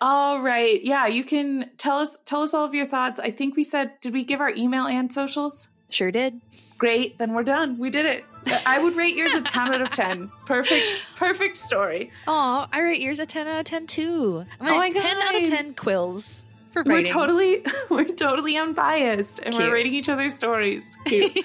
[0.00, 0.80] all right.
[0.84, 3.18] Yeah, you can tell us tell us all of your thoughts.
[3.18, 5.66] I think we said did we give our email and socials?
[5.90, 6.40] Sure did.
[6.76, 7.18] Great.
[7.18, 7.78] Then we're done.
[7.78, 8.24] We did it.
[8.66, 10.30] I would rate yours a 10 out of 10.
[10.46, 12.10] Perfect, perfect story.
[12.26, 14.44] Oh, I rate yours a 10 out of 10 too.
[14.60, 15.34] I'm oh my 10 God.
[15.34, 19.66] out of 10 quills for We're totally, we're totally unbiased and Cute.
[19.66, 20.96] we're rating each other's stories.
[21.06, 21.36] Cute.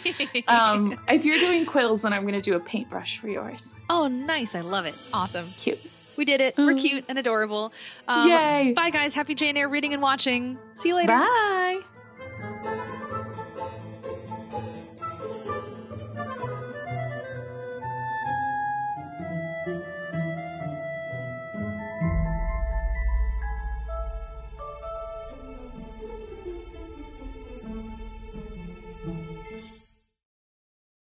[0.48, 3.74] um, if you're doing quills, then I'm going to do a paintbrush for yours.
[3.90, 4.56] Oh, nice.
[4.56, 4.96] I love it.
[5.14, 5.48] Awesome.
[5.58, 5.80] Cute.
[6.16, 6.56] We did it.
[6.58, 7.74] We're cute and adorable.
[8.08, 8.74] Um, Yay.
[8.76, 9.16] Bye, guys.
[9.16, 10.60] Happy Jane Eyre reading and watching.
[10.76, 11.08] See you later.
[11.08, 11.82] Bye.